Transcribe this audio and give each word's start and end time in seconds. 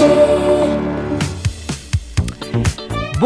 soul. 0.00 0.29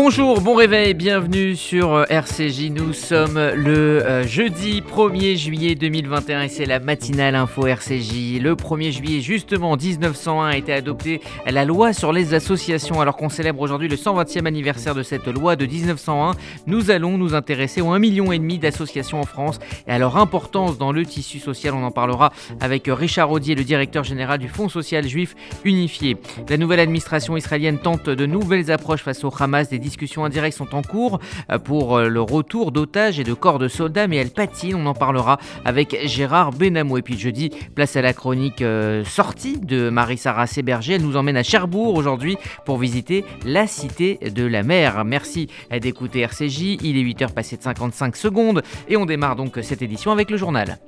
Bonjour, 0.07 0.43
bon 0.43 0.55
réveil, 0.55 0.93
bienvenue 0.93 1.57
sur 1.57 1.95
euh, 1.95 2.05
RCJ. 2.11 2.69
Nous 2.69 2.93
sommes 2.93 3.39
le 3.39 4.05
euh, 4.05 4.27
jeudi 4.27 4.83
1er 4.83 5.35
juillet 5.35 5.75
2021 5.77 6.43
et 6.43 6.49
c'est 6.51 6.67
la 6.67 6.79
matinale 6.79 7.35
info 7.35 7.67
RCJ. 7.67 8.39
Le 8.39 8.55
1er 8.55 8.93
juillet, 8.93 9.23
justement, 9.23 9.79
1901 9.79 10.47
a 10.49 10.57
été 10.59 10.75
adoptée 10.75 11.23
la 11.47 11.65
loi 11.65 11.95
sur 11.95 12.13
les 12.13 12.35
associations. 12.35 13.01
Alors 13.01 13.17
qu'on 13.17 13.31
célèbre 13.31 13.63
aujourd'hui 13.63 13.89
le 13.89 13.97
120e 13.97 14.45
anniversaire 14.45 14.95
de 14.95 15.03
cette 15.03 15.27
loi 15.27 15.57
de 15.57 15.65
1901, 15.65 16.33
nous 16.67 16.91
allons 16.91 17.17
nous 17.17 17.35
intéresser 17.35 17.81
aux 17.81 17.97
1,5 17.97 17.99
million 17.99 18.59
d'associations 18.59 19.21
en 19.21 19.25
France 19.25 19.59
et 19.89 19.93
à 19.93 19.99
leur 19.99 20.19
importance 20.19 20.77
dans 20.77 20.93
le 20.93 21.07
tissu 21.07 21.39
social. 21.39 21.73
On 21.73 21.83
en 21.83 21.91
parlera 21.91 22.31
avec 22.61 22.89
Richard 22.89 23.31
Audier, 23.31 23.55
le 23.55 23.65
directeur 23.65 24.05
général 24.05 24.39
du 24.39 24.51
Fonds 24.51 24.69
social 24.69 25.09
juif 25.09 25.35
unifié. 25.65 26.19
La 26.51 26.59
nouvelle 26.59 26.81
administration 26.81 27.39
israélienne 27.39 27.79
tente 27.79 28.11
de 28.11 28.27
nouvelles 28.27 28.71
approches 28.71 29.03
face 29.03 29.25
au 29.25 29.33
Hamas 29.41 29.71
des 29.71 29.79
indirectes 30.25 30.57
sont 30.57 30.75
en 30.75 30.83
cours 30.83 31.21
euh, 31.51 31.59
pour 31.59 31.97
euh, 31.97 32.09
le 32.09 32.21
retour 32.21 32.73
d'otages 32.73 33.19
et 33.19 33.25
de 33.25 33.35
corps 33.35 33.59
de 33.59 33.69
soldats, 33.69 34.07
mais 34.07 34.17
elles 34.17 34.31
patinent. 34.31 34.77
On 34.77 34.87
en 34.87 34.95
parlera 34.95 35.39
avec 35.65 35.97
Gérard 36.05 36.53
Benamou. 36.53 36.99
Et 36.99 37.03
puis 37.03 37.19
jeudi, 37.19 37.51
place 37.75 37.97
à 37.97 38.03
la 38.03 38.13
chronique 38.13 38.63
euh, 38.63 39.05
sortie 39.05 39.59
de 39.59 39.91
Marie-Sara 39.91 40.47
Séberger. 40.47 40.95
Elle 40.95 41.03
nous 41.03 41.17
emmène 41.17 41.37
à 41.37 41.43
Cherbourg 41.43 41.95
aujourd'hui 41.95 42.37
pour 42.65 42.79
visiter 42.79 43.25
la 43.45 43.67
cité 43.67 44.19
de 44.35 44.45
la 44.45 44.63
mer. 44.63 45.05
Merci 45.05 45.49
d'écouter 45.81 46.21
RCJ. 46.21 46.79
Il 46.83 46.97
est 46.97 47.03
8h 47.03 47.33
passé 47.33 47.57
de 47.57 47.63
55 47.63 48.17
secondes 48.17 48.63
et 48.89 48.97
on 48.97 49.07
démarre 49.07 49.37
donc 49.37 49.59
cette 49.63 49.83
édition 49.83 50.13
avec 50.13 50.31
le 50.31 50.37
journal. 50.37 50.79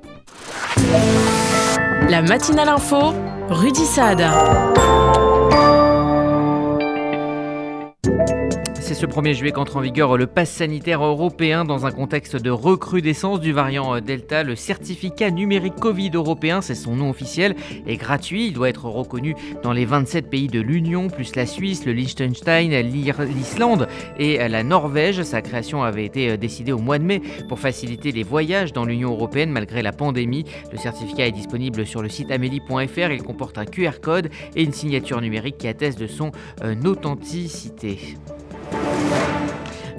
La 2.08 2.22
matinale 2.22 2.68
info, 2.68 3.14
Rudy 3.48 3.84
Saad. 3.84 4.22
Ce 8.96 9.04
1er 9.04 9.34
juillet 9.34 9.52
qu'entre 9.52 9.76
en 9.76 9.80
vigueur 9.80 10.16
le 10.16 10.26
pass 10.26 10.50
sanitaire 10.50 11.04
européen 11.04 11.66
dans 11.66 11.84
un 11.84 11.90
contexte 11.90 12.34
de 12.34 12.48
recrudescence 12.48 13.40
du 13.40 13.52
variant 13.52 14.00
Delta. 14.00 14.42
Le 14.42 14.56
certificat 14.56 15.30
numérique 15.30 15.74
Covid 15.74 16.12
européen, 16.14 16.62
c'est 16.62 16.74
son 16.74 16.96
nom 16.96 17.10
officiel, 17.10 17.56
est 17.86 17.98
gratuit. 17.98 18.46
Il 18.46 18.54
doit 18.54 18.70
être 18.70 18.86
reconnu 18.86 19.36
dans 19.62 19.74
les 19.74 19.84
27 19.84 20.30
pays 20.30 20.46
de 20.46 20.60
l'Union, 20.60 21.08
plus 21.08 21.36
la 21.36 21.44
Suisse, 21.44 21.84
le 21.84 21.92
Liechtenstein, 21.92 22.70
l'Islande 22.80 23.86
et 24.18 24.38
la 24.48 24.62
Norvège. 24.62 25.22
Sa 25.24 25.42
création 25.42 25.82
avait 25.82 26.06
été 26.06 26.38
décidée 26.38 26.72
au 26.72 26.78
mois 26.78 26.98
de 26.98 27.04
mai 27.04 27.20
pour 27.50 27.58
faciliter 27.58 28.12
les 28.12 28.22
voyages 28.22 28.72
dans 28.72 28.86
l'Union 28.86 29.10
européenne 29.10 29.50
malgré 29.50 29.82
la 29.82 29.92
pandémie. 29.92 30.46
Le 30.72 30.78
certificat 30.78 31.26
est 31.26 31.32
disponible 31.32 31.84
sur 31.84 32.00
le 32.00 32.08
site 32.08 32.30
amélie.fr. 32.30 33.10
Il 33.10 33.22
comporte 33.22 33.58
un 33.58 33.66
QR 33.66 34.00
code 34.00 34.30
et 34.54 34.62
une 34.62 34.72
signature 34.72 35.20
numérique 35.20 35.58
qui 35.58 35.68
atteste 35.68 35.98
de 35.98 36.06
son 36.06 36.32
euh, 36.64 36.74
authenticité. 38.72 39.15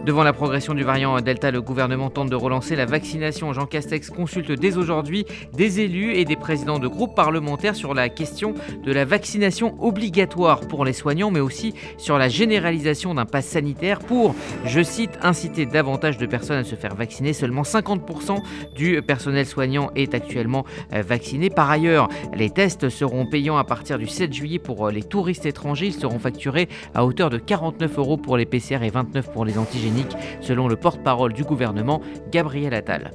Devant 0.08 0.24
la 0.24 0.32
progression 0.32 0.74
du 0.74 0.84
variant 0.84 1.20
Delta, 1.20 1.52
le 1.52 1.62
gouvernement 1.62 2.10
tente 2.10 2.30
de 2.30 2.36
relancer 2.38 2.78
la 2.78 2.86
vaccination. 2.86 3.52
Jean 3.52 3.66
Castex 3.66 4.10
consulte 4.10 4.54
dès 4.54 4.78
aujourd'hui 4.78 5.26
des 5.52 5.82
élus 5.82 6.14
et 6.14 6.24
des 6.24 6.38
présidents 6.38 6.80
de 6.80 6.88
groupes 6.88 7.14
parlementaires 7.14 7.76
sur 7.76 7.94
la 7.94 8.08
question 8.08 8.54
de 8.86 8.94
la 8.94 9.04
vaccination 9.04 9.76
obligatoire 9.84 10.62
pour 10.62 10.86
les 10.86 10.94
soignants, 10.94 11.30
mais 11.30 11.42
aussi 11.42 11.74
sur 11.98 12.18
la 12.18 12.30
généralisation 12.30 13.16
d'un 13.16 13.26
pass 13.26 13.48
sanitaire 13.48 14.00
pour, 14.00 14.34
je 14.64 14.82
cite, 14.82 15.12
inciter 15.24 15.66
davantage 15.66 16.18
de 16.18 16.26
personnes 16.26 16.60
à 16.60 16.64
se 16.64 16.76
faire 16.76 16.96
vacciner. 16.96 17.34
Seulement 17.34 17.64
50% 17.64 18.38
du 18.78 19.02
personnel 19.02 19.46
soignant 19.46 19.92
est 19.98 20.14
actuellement 20.14 20.64
euh, 20.94 21.02
vacciné. 21.02 21.50
Par 21.50 21.70
ailleurs, 21.70 22.08
les 22.34 22.50
tests 22.50 22.88
seront 22.88 23.26
payants 23.26 23.58
à 23.58 23.66
partir 23.66 24.00
du 24.00 24.08
7 24.08 24.32
juillet 24.32 24.60
pour 24.60 24.88
euh, 24.88 24.92
les 24.92 25.04
touristes 25.04 25.46
étrangers. 25.46 25.88
Ils 25.88 25.94
seront 25.94 26.20
facturés 26.20 26.70
à 26.96 27.06
hauteur 27.06 27.30
de 27.30 27.38
49 27.40 27.98
euros 27.98 28.16
pour 28.16 28.38
les 28.38 28.46
PCR 28.46 28.84
et 28.84 28.90
29 28.90 29.34
pour 29.34 29.44
les 29.44 29.58
antigéniques 29.58 29.97
selon 30.42 30.68
le 30.68 30.76
porte-parole 30.76 31.34
du 31.34 31.44
gouvernement, 31.44 32.02
Gabriel 32.32 32.74
Attal. 32.74 33.12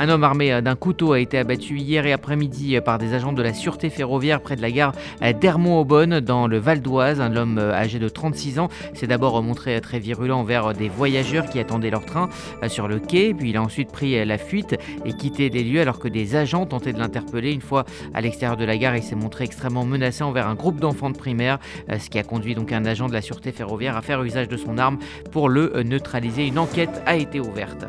Un 0.00 0.08
homme 0.08 0.24
armé 0.24 0.52
euh, 0.52 0.60
d'un 0.60 0.74
couteau 0.74 1.12
a 1.12 1.20
été 1.20 1.38
abattu 1.38 1.78
hier 1.78 2.04
et 2.04 2.12
après-midi 2.12 2.76
euh, 2.76 2.80
par 2.80 2.98
des 2.98 3.14
agents 3.14 3.32
de 3.32 3.42
la 3.42 3.54
sûreté 3.54 3.90
ferroviaire 3.90 4.40
près 4.40 4.56
de 4.56 4.62
la 4.62 4.72
gare 4.72 4.92
euh, 5.22 5.32
d'Hermont-Aubonne 5.32 6.18
dans 6.18 6.48
le 6.48 6.58
Val 6.58 6.82
d'Oise. 6.82 7.20
Un 7.20 7.36
homme 7.36 7.58
âgé 7.58 8.00
de 8.00 8.08
36 8.08 8.58
ans 8.58 8.68
s'est 8.92 9.06
d'abord 9.06 9.40
montré 9.40 9.80
très 9.80 10.00
virulent 10.00 10.40
envers 10.40 10.74
des 10.74 10.88
voyageurs 10.88 11.46
qui 11.46 11.60
attendaient 11.60 11.90
leur 11.90 12.04
train 12.04 12.28
sur 12.66 12.88
le 12.88 12.98
quai, 12.98 13.34
puis 13.34 13.50
il 13.50 13.56
a 13.56 13.62
ensuite 13.62 13.92
pris 13.92 14.24
la 14.24 14.36
fuite 14.36 14.76
et 15.04 15.12
quitté 15.12 15.48
les 15.48 15.62
lieux 15.62 15.80
alors 15.80 16.00
que 16.00 16.08
des 16.08 16.34
agents 16.34 16.66
tentaient 16.66 16.92
de 16.92 16.98
l'interpeller. 16.98 17.52
Une 17.52 17.60
fois 17.60 17.84
à 18.14 18.20
l'extérieur 18.20 18.56
de 18.56 18.64
la 18.64 18.76
gare, 18.76 18.96
il 18.96 19.02
s'est 19.02 19.14
montré 19.14 19.44
extrêmement 19.44 19.84
menacé 19.84 20.24
envers 20.24 20.48
un 20.48 20.54
groupe 20.54 20.80
d'enfants 20.80 21.10
de 21.10 21.16
primaire, 21.16 21.58
ce 21.88 22.10
qui 22.10 22.18
a 22.18 22.24
conduit 22.24 22.54
donc 22.54 22.72
un 22.72 22.84
agent 22.84 23.08
de 23.08 23.12
la 23.12 23.22
sûreté 23.22 23.52
ferroviaire 23.52 23.96
à 23.96 24.02
faire 24.02 24.22
usage 24.22 24.48
de 24.48 24.56
son 24.56 24.78
arme 24.78 24.98
pour 25.30 25.48
le 25.48 25.82
neutraliser. 25.82 26.46
Une 26.46 26.58
enquête 26.58 27.02
a 27.06 27.16
été 27.16 27.40
ouverte. 27.40 27.86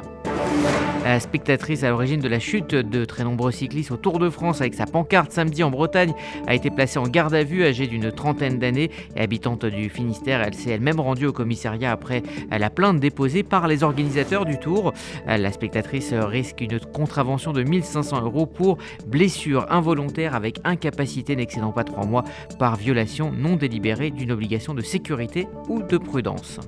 La 1.05 1.19
spectatrice 1.19 1.83
à 1.83 1.89
l'origine 1.89 2.04
de 2.05 2.27
la 2.27 2.39
chute 2.39 2.75
de 2.75 3.03
très 3.03 3.23
nombreux 3.23 3.51
cyclistes 3.51 3.89
au 3.89 3.97
Tour 3.97 4.19
de 4.19 4.29
France 4.29 4.61
avec 4.61 4.75
sa 4.75 4.85
pancarte 4.85 5.31
samedi 5.31 5.63
en 5.63 5.71
Bretagne 5.71 6.13
a 6.45 6.53
été 6.53 6.69
placée 6.69 6.99
en 6.99 7.07
garde 7.07 7.33
à 7.33 7.43
vue, 7.43 7.65
âgée 7.65 7.87
d'une 7.87 8.11
trentaine 8.11 8.59
d'années 8.59 8.91
et 9.15 9.21
habitante 9.21 9.65
du 9.65 9.89
Finistère. 9.89 10.43
Elle 10.43 10.53
s'est 10.53 10.69
elle-même 10.69 10.99
rendue 10.99 11.25
au 11.25 11.33
commissariat 11.33 11.91
après 11.91 12.21
la 12.51 12.69
plainte 12.69 12.99
déposée 12.99 13.41
par 13.41 13.67
les 13.67 13.81
organisateurs 13.81 14.45
du 14.45 14.59
Tour. 14.59 14.93
La 15.25 15.51
spectatrice 15.51 16.13
risque 16.13 16.61
une 16.61 16.79
contravention 16.79 17.53
de 17.53 17.63
1500 17.63 18.21
euros 18.21 18.45
pour 18.45 18.77
blessure 19.07 19.65
involontaire 19.71 20.35
avec 20.35 20.59
incapacité 20.63 21.35
n'excédant 21.35 21.71
pas 21.71 21.83
3 21.83 22.05
mois 22.05 22.23
par 22.59 22.75
violation 22.75 23.31
non 23.31 23.55
délibérée 23.55 24.11
d'une 24.11 24.31
obligation 24.31 24.75
de 24.75 24.81
sécurité 24.81 25.47
ou 25.69 25.81
de 25.81 25.97
prudence. 25.97 26.59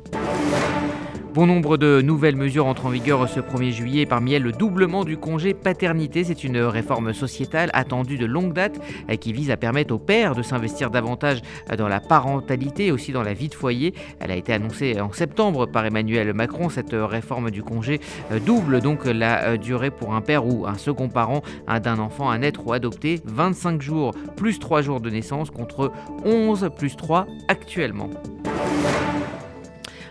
Bon 1.38 1.46
nombre 1.46 1.78
de 1.78 2.02
nouvelles 2.02 2.36
mesures 2.36 2.66
entrent 2.66 2.88
en 2.88 2.90
vigueur 2.90 3.30
ce 3.30 3.40
1er 3.40 3.70
juillet, 3.70 4.08
parmi 4.08 4.34
elles 4.34 4.42
le 4.42 4.52
doublement 4.52 5.04
du 5.04 5.18
congé 5.18 5.54
paternité. 5.54 6.24
C'est 6.24 6.44
une 6.44 6.58
réforme 6.58 7.14
sociétale 7.14 7.70
attendue 7.74 8.18
de 8.18 8.26
longue 8.26 8.54
date 8.54 8.80
euh, 9.12 9.18
qui 9.18 9.34
vise 9.34 9.52
à 9.52 9.56
permettre 9.56 9.94
aux 9.94 10.00
pères 10.00 10.34
de 10.34 10.42
s'investir 10.42 10.90
davantage 10.90 11.44
euh, 11.72 11.76
dans 11.76 11.88
la 11.88 12.00
parentalité 12.00 12.88
et 12.88 12.92
aussi 12.92 13.12
dans 13.12 13.22
la 13.22 13.36
vie 13.36 13.50
de 13.50 13.54
foyer. 13.54 13.94
Elle 14.20 14.32
a 14.32 14.36
été 14.36 14.52
annoncée 14.52 15.00
en 15.00 15.14
septembre 15.14 15.68
par 15.68 15.86
Emmanuel 15.86 16.34
Macron. 16.34 16.70
Cette 16.70 16.96
réforme 16.96 17.52
du 17.52 17.62
congé 17.62 18.02
euh, 18.32 18.40
double 18.40 18.82
donc 18.82 19.06
la 19.06 19.58
durée 19.58 19.92
pour 19.92 20.16
un 20.16 20.22
père 20.22 20.48
ou 20.48 20.66
un 20.66 20.80
second 20.80 21.08
parent 21.08 21.44
d'un 21.68 22.00
enfant 22.00 22.32
à 22.32 22.40
naître 22.40 22.66
ou 22.66 22.74
adopté. 22.74 23.22
25 23.26 23.80
jours 23.80 24.16
plus 24.38 24.58
3 24.58 24.82
jours 24.82 25.02
de 25.02 25.12
naissance 25.12 25.52
contre 25.52 25.92
11 26.26 26.72
plus 26.76 26.96
3 26.96 27.28
actuellement. 27.48 28.10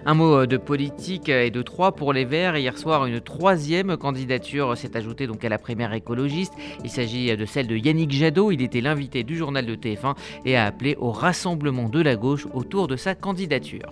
Un 0.09 0.15
mot 0.15 0.43
euh, 0.43 0.47
de 0.47 0.57
politique 0.57 1.29
et 1.29 1.51
de 1.51 1.63
trois 1.63 1.91
pour 1.91 2.13
les 2.13 2.25
Verts. 2.25 2.57
Hier 2.57 2.79
soir, 2.79 3.07
une 3.07 3.21
troisième 3.21 3.97
candidature 3.97 4.79
s'est 4.79 4.97
ajoutée 4.97 5.27
donc 5.27 5.45
à 5.45 5.49
la 5.49 5.59
primaire 5.59 5.93
écologiste. 5.93 6.53
Il 6.85 6.91
s'agit 6.91 7.37
de 7.37 7.45
celle 7.45 7.67
de 7.67 7.77
Yannick 7.77 8.13
Jadot. 8.13 8.53
Il 8.53 8.63
était 8.63 8.81
l'invité 8.81 9.25
du 9.25 9.37
journal 9.37 9.67
de 9.67 9.75
TF1 9.75 10.15
et 10.45 10.57
a 10.57 10.67
appelé 10.67 10.95
au 11.01 11.11
rassemblement 11.11 11.89
de 11.89 12.01
la 12.01 12.15
gauche 12.15 12.47
autour 12.55 12.87
de 12.87 12.95
sa 12.95 13.17
candidature. 13.17 13.91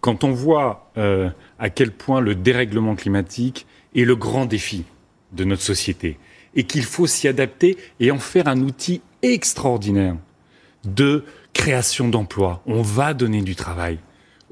Quand 0.00 0.24
on 0.24 0.32
voit 0.32 0.90
euh, 0.96 1.28
à 1.58 1.68
quel 1.68 1.90
point 1.90 2.22
le 2.22 2.34
dérèglement 2.34 2.94
climatique 2.94 3.66
est 3.94 4.04
le 4.04 4.16
grand 4.16 4.46
défi 4.46 4.84
de 5.32 5.44
notre 5.44 5.62
société 5.62 6.18
et 6.54 6.64
qu'il 6.64 6.84
faut 6.84 7.06
s'y 7.06 7.28
adapter 7.28 7.76
et 8.00 8.10
en 8.10 8.18
faire 8.18 8.48
un 8.48 8.60
outil 8.60 9.02
extraordinaire 9.20 10.16
de 10.84 11.24
création 11.52 12.08
d'emplois, 12.08 12.62
on 12.64 12.80
va 12.80 13.12
donner 13.12 13.42
du 13.42 13.54
travail 13.54 13.98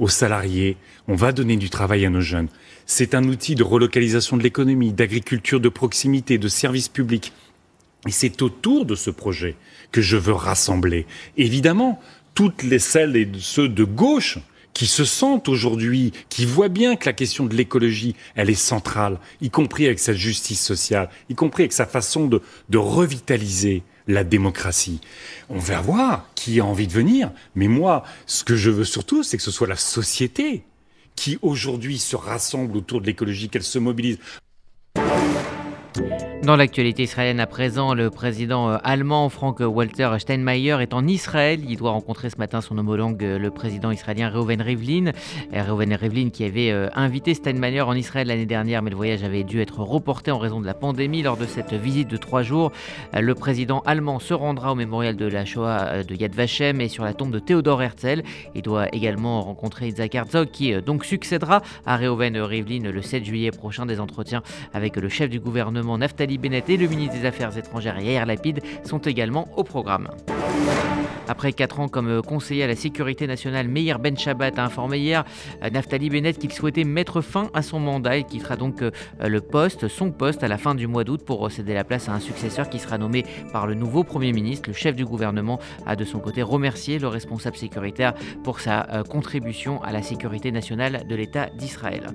aux 0.00 0.08
salariés, 0.08 0.76
on 1.06 1.14
va 1.14 1.30
donner 1.30 1.56
du 1.56 1.70
travail 1.70 2.04
à 2.04 2.10
nos 2.10 2.22
jeunes. 2.22 2.48
C'est 2.86 3.14
un 3.14 3.22
outil 3.24 3.54
de 3.54 3.62
relocalisation 3.62 4.36
de 4.36 4.42
l'économie, 4.42 4.92
d'agriculture 4.92 5.60
de 5.60 5.68
proximité, 5.68 6.38
de 6.38 6.48
services 6.48 6.88
publics. 6.88 7.32
Et 8.08 8.10
c'est 8.10 8.42
autour 8.42 8.86
de 8.86 8.96
ce 8.96 9.10
projet 9.10 9.54
que 9.92 10.00
je 10.00 10.16
veux 10.16 10.32
rassembler, 10.32 11.06
évidemment, 11.36 12.00
toutes 12.34 12.62
les 12.62 12.78
celles 12.78 13.16
et 13.16 13.28
ceux 13.38 13.68
de 13.68 13.84
gauche 13.84 14.38
qui 14.72 14.86
se 14.86 15.04
sentent 15.04 15.48
aujourd'hui, 15.48 16.12
qui 16.30 16.46
voient 16.46 16.68
bien 16.68 16.96
que 16.96 17.06
la 17.06 17.12
question 17.12 17.44
de 17.44 17.54
l'écologie, 17.54 18.14
elle 18.34 18.48
est 18.48 18.54
centrale, 18.54 19.18
y 19.42 19.50
compris 19.50 19.84
avec 19.84 19.98
sa 19.98 20.14
justice 20.14 20.64
sociale, 20.64 21.10
y 21.28 21.34
compris 21.34 21.64
avec 21.64 21.72
sa 21.72 21.86
façon 21.86 22.26
de, 22.26 22.40
de 22.70 22.78
revitaliser 22.78 23.82
la 24.06 24.24
démocratie. 24.24 25.00
On 25.48 25.58
va 25.58 25.80
voir 25.80 26.28
qui 26.34 26.60
a 26.60 26.64
envie 26.64 26.86
de 26.86 26.92
venir, 26.92 27.30
mais 27.54 27.68
moi, 27.68 28.04
ce 28.26 28.44
que 28.44 28.56
je 28.56 28.70
veux 28.70 28.84
surtout, 28.84 29.22
c'est 29.22 29.36
que 29.36 29.42
ce 29.42 29.50
soit 29.50 29.66
la 29.66 29.76
société 29.76 30.64
qui 31.16 31.38
aujourd'hui 31.42 31.98
se 31.98 32.16
rassemble 32.16 32.76
autour 32.76 33.00
de 33.00 33.06
l'écologie, 33.06 33.48
qu'elle 33.48 33.62
se 33.62 33.78
mobilise. 33.78 34.18
Dans 36.42 36.56
l'actualité 36.56 37.02
israélienne 37.02 37.40
à 37.40 37.46
présent, 37.46 37.94
le 37.94 38.10
président 38.10 38.70
euh, 38.70 38.78
allemand 38.84 39.28
Frank-Walter 39.28 40.10
Steinmeier 40.18 40.76
est 40.80 40.94
en 40.94 41.06
Israël. 41.06 41.60
Il 41.68 41.76
doit 41.76 41.90
rencontrer 41.90 42.30
ce 42.30 42.38
matin 42.38 42.60
son 42.60 42.78
homologue, 42.78 43.22
euh, 43.24 43.38
le 43.38 43.50
président 43.50 43.90
israélien 43.90 44.30
Reuven 44.30 44.62
Rivlin. 44.62 45.12
Reuven 45.52 45.92
Rivlin 45.92 46.30
qui 46.30 46.44
avait 46.44 46.70
euh, 46.70 46.88
invité 46.94 47.34
Steinmeier 47.34 47.82
en 47.82 47.94
Israël 47.94 48.28
l'année 48.28 48.46
dernière, 48.46 48.82
mais 48.82 48.90
le 48.90 48.96
voyage 48.96 49.24
avait 49.24 49.42
dû 49.42 49.60
être 49.60 49.80
reporté 49.80 50.30
en 50.30 50.38
raison 50.38 50.60
de 50.60 50.66
la 50.66 50.74
pandémie. 50.74 51.22
Lors 51.22 51.36
de 51.36 51.46
cette 51.46 51.74
visite 51.74 52.08
de 52.08 52.16
trois 52.16 52.42
jours, 52.42 52.72
le 53.12 53.34
président 53.34 53.80
allemand 53.80 54.18
se 54.18 54.34
rendra 54.34 54.72
au 54.72 54.74
mémorial 54.76 55.16
de 55.16 55.26
la 55.26 55.44
Shoah 55.44 56.04
de 56.04 56.14
Yad 56.14 56.34
Vashem 56.34 56.80
et 56.80 56.88
sur 56.88 57.04
la 57.04 57.14
tombe 57.14 57.32
de 57.32 57.38
Theodor 57.38 57.82
Herzl. 57.82 58.22
Il 58.54 58.62
doit 58.62 58.88
également 58.94 59.42
rencontrer 59.42 59.88
Isaac 59.88 60.14
Herzog 60.14 60.50
qui 60.50 60.72
donc 60.82 61.04
succédera 61.04 61.62
à 61.84 61.96
Reuven 61.96 62.36
Rivlin 62.38 62.90
le 62.90 63.02
7 63.02 63.24
juillet 63.24 63.50
prochain. 63.50 63.86
Des 63.86 64.00
entretiens 64.00 64.42
avec 64.72 64.96
le 64.96 65.08
chef 65.08 65.30
du 65.30 65.40
gouvernement 65.40 65.79
Naftali 65.82 66.38
Bennett 66.38 66.68
et 66.68 66.76
le 66.76 66.86
ministre 66.86 67.16
des 67.18 67.26
Affaires 67.26 67.56
étrangères 67.56 68.00
Yair 68.00 68.26
Lapid 68.26 68.60
sont 68.84 68.98
également 68.98 69.46
au 69.56 69.64
programme. 69.64 70.08
Après 71.28 71.52
4 71.52 71.80
ans 71.80 71.88
comme 71.88 72.22
conseiller 72.22 72.64
à 72.64 72.66
la 72.66 72.76
sécurité 72.76 73.26
nationale, 73.26 73.68
Meir 73.68 73.98
Ben 73.98 74.16
Shabbat 74.16 74.58
a 74.58 74.64
informé 74.64 74.98
hier 74.98 75.24
Naftali 75.72 76.10
Bennett 76.10 76.38
qu'il 76.38 76.52
souhaitait 76.52 76.84
mettre 76.84 77.20
fin 77.20 77.50
à 77.54 77.62
son 77.62 77.78
mandat 77.78 78.16
et 78.16 78.24
quittera 78.24 78.56
donc 78.56 78.82
euh, 78.82 78.90
le 79.20 79.40
poste, 79.40 79.88
son 79.88 80.10
poste, 80.10 80.42
à 80.42 80.48
la 80.48 80.58
fin 80.58 80.74
du 80.74 80.86
mois 80.86 81.04
d'août 81.04 81.22
pour 81.24 81.50
céder 81.50 81.74
la 81.74 81.84
place 81.84 82.08
à 82.08 82.12
un 82.12 82.20
successeur 82.20 82.68
qui 82.68 82.78
sera 82.78 82.98
nommé 82.98 83.24
par 83.52 83.66
le 83.66 83.74
nouveau 83.74 84.04
Premier 84.04 84.32
ministre. 84.32 84.68
Le 84.68 84.74
chef 84.74 84.96
du 84.96 85.04
gouvernement 85.04 85.58
a 85.86 85.96
de 85.96 86.04
son 86.04 86.18
côté 86.18 86.42
remercié 86.42 86.98
le 86.98 87.08
responsable 87.08 87.56
sécuritaire 87.56 88.14
pour 88.42 88.60
sa 88.60 88.88
euh, 88.90 89.02
contribution 89.02 89.82
à 89.82 89.92
la 89.92 90.02
sécurité 90.02 90.52
nationale 90.52 91.04
de 91.08 91.14
l'État 91.14 91.46
d'Israël. 91.56 92.10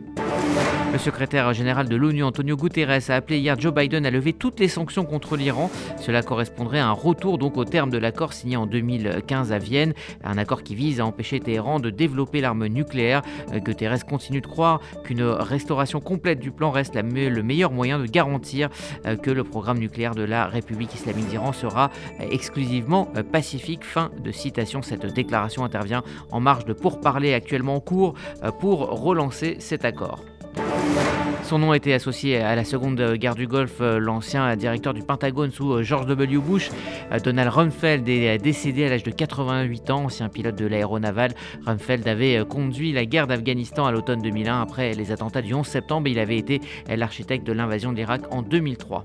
Le 0.94 1.00
secrétaire 1.00 1.54
général 1.54 1.90
de 1.90 1.96
l'ONU, 1.96 2.24
Antonio 2.24 2.56
Guterres, 2.56 3.10
a 3.10 3.16
appelé 3.16 3.40
hier 3.40 3.60
Joe 3.60 3.74
Biden 3.74 4.06
à 4.06 4.12
lever 4.12 4.34
toutes 4.34 4.60
les 4.60 4.68
sanctions 4.68 5.04
contre 5.04 5.36
l'Iran. 5.36 5.70
Cela 6.00 6.22
correspondrait 6.22 6.80
à 6.80 6.88
un 6.88 6.92
retour 6.94 7.38
donc 7.38 7.58
au 7.58 7.66
terme 7.66 7.90
de 7.90 7.98
l'accord 7.98 8.34
signé 8.34 8.56
en 8.56 8.66
2015 8.98 9.52
à 9.52 9.58
Vienne, 9.58 9.94
un 10.24 10.38
accord 10.38 10.64
qui 10.64 10.76
vise 10.76 11.00
à 11.00 11.06
empêcher 11.06 11.40
Téhéran 11.40 11.80
de 11.80 11.90
développer 11.90 12.42
l'arme 12.42 12.68
nucléaire. 12.68 13.22
Euh, 13.54 13.60
Guterres 13.60 14.06
continue 14.06 14.42
de 14.42 14.48
croire 14.48 14.80
qu'une 15.04 15.24
restauration 15.24 16.00
complète 16.00 16.40
du 16.40 16.52
plan 16.52 16.72
reste 16.72 16.96
le 16.96 17.44
meilleur 17.44 17.72
moyen 17.72 18.00
de 18.00 18.06
garantir 18.06 18.70
euh, 19.06 19.16
que 19.16 19.32
le 19.32 19.44
programme 19.44 19.80
nucléaire 19.80 20.16
de 20.16 20.24
la 20.24 20.48
République 20.48 20.94
islamique 20.94 21.28
d'Iran 21.28 21.54
sera 21.54 21.92
euh, 22.20 22.26
exclusivement 22.32 23.06
pacifique. 23.32 23.84
Fin 23.84 24.12
de 24.24 24.32
citation. 24.32 24.82
Cette 24.82 25.06
déclaration 25.06 25.64
intervient 25.64 26.04
en 26.32 26.40
marge 26.40 26.66
de 26.66 26.74
pourparlers 26.74 27.34
actuellement 27.34 27.76
en 27.76 27.80
cours 27.80 28.14
pour 28.60 28.80
relancer 29.02 29.58
cet 29.60 29.86
accord. 29.86 30.24
Son 31.46 31.60
nom 31.60 31.76
était 31.76 31.94
associé 31.94 32.38
à 32.38 32.56
la 32.56 32.64
seconde 32.64 33.00
guerre 33.18 33.36
du 33.36 33.46
Golfe, 33.46 33.80
euh, 33.80 34.00
l'ancien 34.00 34.56
directeur 34.56 34.96
du 34.96 35.04
Pentagone 35.04 35.52
sous 35.52 35.74
euh, 35.74 35.84
George 35.84 36.08
W. 36.08 36.38
Bush. 36.40 36.72
Euh, 37.12 37.20
Donald 37.20 37.50
Rumsfeld 37.50 38.10
est 38.10 38.40
décédé 38.40 38.86
à 38.86 38.90
l'âge 38.90 39.04
de 39.04 39.12
88 39.12 39.92
ans, 39.92 40.06
ancien 40.06 40.28
pilote 40.28 40.56
de 40.56 40.66
l'aéronaval. 40.66 41.36
Rumsfeld 41.68 42.08
avait 42.08 42.44
conduit 42.50 42.94
la 42.94 43.06
guerre 43.06 43.28
d'Afghanistan 43.28 43.86
à 43.86 43.92
l'automne 43.92 44.24
2001 44.24 44.60
après 44.60 44.96
les 44.96 45.12
attentats 45.12 45.44
du 45.44 45.54
11 45.54 45.68
septembre 45.68 46.08
il 46.08 46.18
avait 46.18 46.38
été 46.38 46.62
l'architecte 46.90 47.46
de 47.46 47.54
l'invasion 47.54 47.92
de 47.92 47.98
l'Irak 47.98 48.22
en 48.32 48.42
2003. 48.42 49.04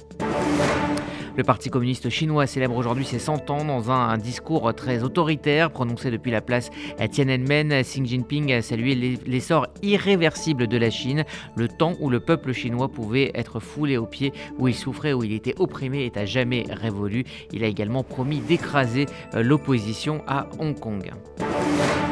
Le 1.37 1.45
Parti 1.45 1.71
communiste 1.71 2.11
chinois 2.11 2.47
célèbre 2.47 2.77
aujourd'hui 2.77 3.05
ses 3.05 3.19
100 3.19 3.51
ans 3.51 3.65
dans 3.65 3.91
un, 3.91 4.19
discours 4.19 4.75
très 4.75 5.03
autoritaire 5.03 5.71
prononcé 5.71 6.11
depuis 6.11 6.31
la 6.31 6.41
place 6.41 6.71
Tiananmen. 7.11 7.83
Xi 7.83 8.05
Jinping 8.05 8.53
a 8.53 8.63
salué 8.63 8.95
l'essor 9.27 9.69
irréversible 9.83 10.67
de 10.67 10.77
la 10.77 10.91
Chine, 10.91 11.25
le 11.57 11.69
temps 11.69 11.95
où 12.01 12.11
le 12.11 12.21
peuple 12.21 12.53
chinois 12.53 12.89
pouvait 12.89 13.31
être 13.35 13.61
foulé 13.61 13.97
aux 13.97 14.07
pieds, 14.07 14.33
où 14.59 14.69
il 14.69 14.75
souffrait, 14.75 15.13
où 15.13 15.23
il 15.23 15.33
était 15.33 15.55
opprimé 15.59 16.05
est 16.05 16.17
à 16.17 16.25
jamais 16.25 16.65
révolu. 16.69 17.25
Il 17.53 17.65
a 17.65 17.69
également 17.69 18.03
promis 18.03 18.41
d'écraser 18.41 19.07
euh, 19.35 19.43
l'opposition 19.43 20.23
à 20.27 20.49
Hong 20.59 20.79
Kong. 20.79 21.11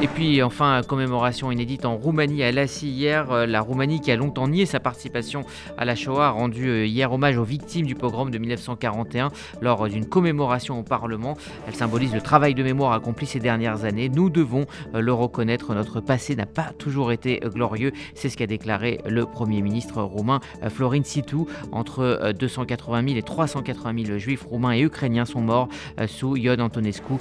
Et 0.01 0.07
puis 0.07 0.45
enfin, 0.45 0.83
commémoration 0.87 1.51
inédite 1.51 1.85
en 1.85 1.97
Roumanie 1.97 2.45
à 2.45 2.53
Lassie 2.53 2.89
hier. 2.89 3.33
Euh, 3.33 3.47
la 3.47 3.61
Roumanie 3.61 4.01
qui 4.01 4.13
a 4.13 4.17
longtemps 4.17 4.47
nié 4.47 4.65
sa 4.65 4.79
participation 4.79 5.45
à 5.77 5.85
la 5.85 5.97
Shoah 5.97 6.29
a 6.29 6.31
rendu 6.31 6.69
euh, 6.69 6.87
hier 6.87 7.13
hommage 7.13 7.37
aux 7.37 7.43
victimes 7.43 7.85
du 7.85 7.97
pogrom 7.97 8.31
de 8.31 8.39
1941 8.39 9.33
lors 9.61 9.89
d'une 9.89 10.07
commémoration 10.07 10.79
au 10.79 10.85
Parlement. 10.85 11.37
Elle 11.67 11.75
symbolise 11.75 12.15
le 12.15 12.21
travail 12.21 12.55
de 12.55 12.63
mémoire 12.63 12.93
accompli 12.93 13.27
ces 13.27 13.41
dernières 13.41 13.85
années. 13.85 14.09
Nous 14.09 14.31
devons 14.31 14.67
euh, 14.95 15.01
le 15.01 15.13
reconnaître, 15.13 15.75
notre 15.75 16.01
passé 16.01 16.37
n'a 16.37 16.47
pas 16.47 16.71
toujours 16.79 17.11
été 17.11 17.41
glorieux. 17.47 17.91
C'est 18.15 18.29
ce 18.29 18.37
qu'a 18.37 18.47
déclaré 18.47 19.01
le 19.05 19.27
Premier 19.27 19.63
ministre 19.63 20.01
roumain 20.01 20.39
Florin 20.69 21.03
Situ. 21.03 21.39
Entre 21.73 22.33
280 22.39 23.03
000 23.03 23.17
et 23.17 23.23
380 23.23 24.05
000 24.05 24.19
juifs 24.19 24.45
roumains 24.45 24.75
et 24.75 24.81
ukrainiens 24.81 25.25
sont 25.25 25.41
morts 25.41 25.69
sous 26.07 26.37
Ion 26.37 26.61
Antonescu, 26.61 27.15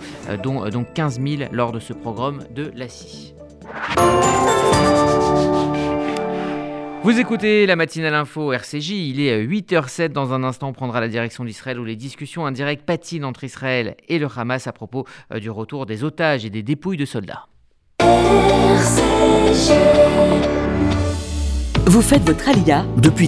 dont 0.43 0.69
donc 0.69 0.93
15 0.93 1.19
000 1.19 1.49
lors 1.51 1.71
de 1.71 1.79
ce 1.79 1.93
programme 1.93 2.43
de 2.55 2.66
la 2.75 2.87
scie. 2.89 3.33
Vous 7.03 7.19
écoutez 7.19 7.65
la 7.65 7.77
matinale 7.77 8.15
info 8.15 8.51
RCJ, 8.51 8.89
il 8.89 9.21
est 9.21 9.45
8h07 9.45 10.09
dans 10.09 10.33
un 10.33 10.43
instant 10.43 10.67
on 10.69 10.73
prendra 10.73 10.99
la 10.99 11.07
direction 11.07 11.45
d'Israël 11.45 11.79
où 11.79 11.85
les 11.85 11.95
discussions 11.95 12.45
indirectes 12.45 12.85
patinent 12.85 13.23
entre 13.23 13.45
Israël 13.45 13.95
et 14.09 14.19
le 14.19 14.27
Hamas 14.35 14.67
à 14.67 14.73
propos 14.73 15.05
euh, 15.31 15.39
du 15.39 15.49
retour 15.49 15.85
des 15.85 16.03
otages 16.03 16.43
et 16.43 16.49
des 16.49 16.63
dépouilles 16.63 16.97
de 16.97 17.05
soldats. 17.05 17.47
Vous 21.85 22.01
faites 22.01 22.23
votre 22.23 22.49
alia 22.49 22.85
Depuis 22.97 23.26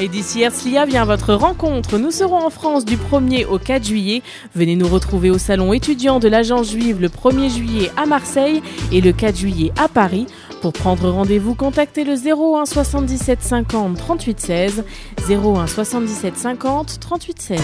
www.sonigo.com 0.00 0.10
Heidi 0.10 0.24
Herzlia 0.40 0.86
vient 0.86 1.04
votre 1.04 1.34
rencontre. 1.34 1.98
Nous 1.98 2.10
serons 2.10 2.38
en 2.38 2.48
France 2.48 2.86
du 2.86 2.96
1er 2.96 3.46
au 3.46 3.58
4 3.58 3.84
juillet. 3.84 4.22
Venez 4.54 4.74
nous 4.74 4.88
retrouver 4.88 5.30
au 5.30 5.36
salon 5.36 5.74
étudiant 5.74 6.20
de 6.20 6.28
l'agence 6.28 6.70
juive 6.70 7.00
le 7.00 7.08
1er 7.08 7.54
juillet 7.54 7.90
à 7.98 8.06
Marseille 8.06 8.62
et 8.92 9.02
le 9.02 9.12
4 9.12 9.36
juillet 9.36 9.72
à 9.76 9.88
Paris. 9.88 10.26
Pour 10.60 10.74
prendre 10.74 11.08
rendez-vous, 11.08 11.54
contactez 11.54 12.04
le 12.04 12.14
01 12.14 12.66
77 12.66 13.38
50 13.42 13.96
38 13.96 14.40
16. 14.40 14.84
01 15.30 15.66
77 15.66 16.36
50 16.36 17.00
38 17.00 17.42
16. 17.42 17.60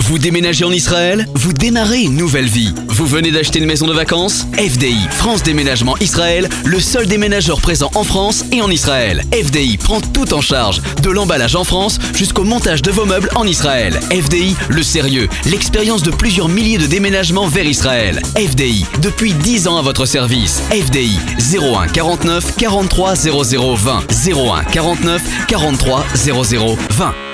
Vous 0.00 0.18
déménagez 0.18 0.64
en 0.64 0.72
Israël 0.72 1.26
Vous 1.34 1.52
démarrez 1.52 2.02
une 2.02 2.16
nouvelle 2.16 2.46
vie. 2.46 2.74
Vous 2.88 3.06
venez 3.06 3.30
d'acheter 3.30 3.60
une 3.60 3.66
maison 3.66 3.86
de 3.86 3.92
vacances? 3.92 4.48
FDI, 4.58 4.96
France 5.10 5.44
Déménagement 5.44 5.96
Israël, 5.98 6.48
le 6.64 6.80
seul 6.80 7.06
déménageur 7.06 7.60
présent 7.60 7.90
en 7.94 8.02
France 8.02 8.44
et 8.50 8.60
en 8.62 8.70
Israël. 8.70 9.22
FDI 9.32 9.76
prend 9.76 10.00
tout 10.00 10.34
en 10.34 10.40
charge, 10.40 10.82
de 11.02 11.10
l'emballage 11.10 11.54
en 11.54 11.62
France 11.62 12.00
jusqu'au 12.14 12.42
montage 12.42 12.82
de 12.82 12.90
vos 12.90 13.04
meubles 13.04 13.30
en 13.36 13.46
Israël. 13.46 14.00
FDI, 14.10 14.56
le 14.68 14.82
sérieux, 14.82 15.28
l'expérience 15.46 16.02
de 16.02 16.10
plusieurs 16.10 16.48
milliers 16.48 16.78
de 16.78 16.86
déménagements 16.86 17.46
vers 17.46 17.66
Israël. 17.66 18.20
FDI, 18.34 18.86
depuis 19.02 19.34
10 19.34 19.68
ans 19.68 19.78
à 19.78 19.82
votre 19.82 20.06
service. 20.06 20.62
FDI, 20.72 21.16
01 21.56 21.86
49 21.86 22.39
43 22.40 23.16
00 23.16 23.76
20 23.76 24.06
01 24.32 24.64
49 24.72 25.22
43 25.48 26.16
00 26.16 26.76
20 26.76 27.29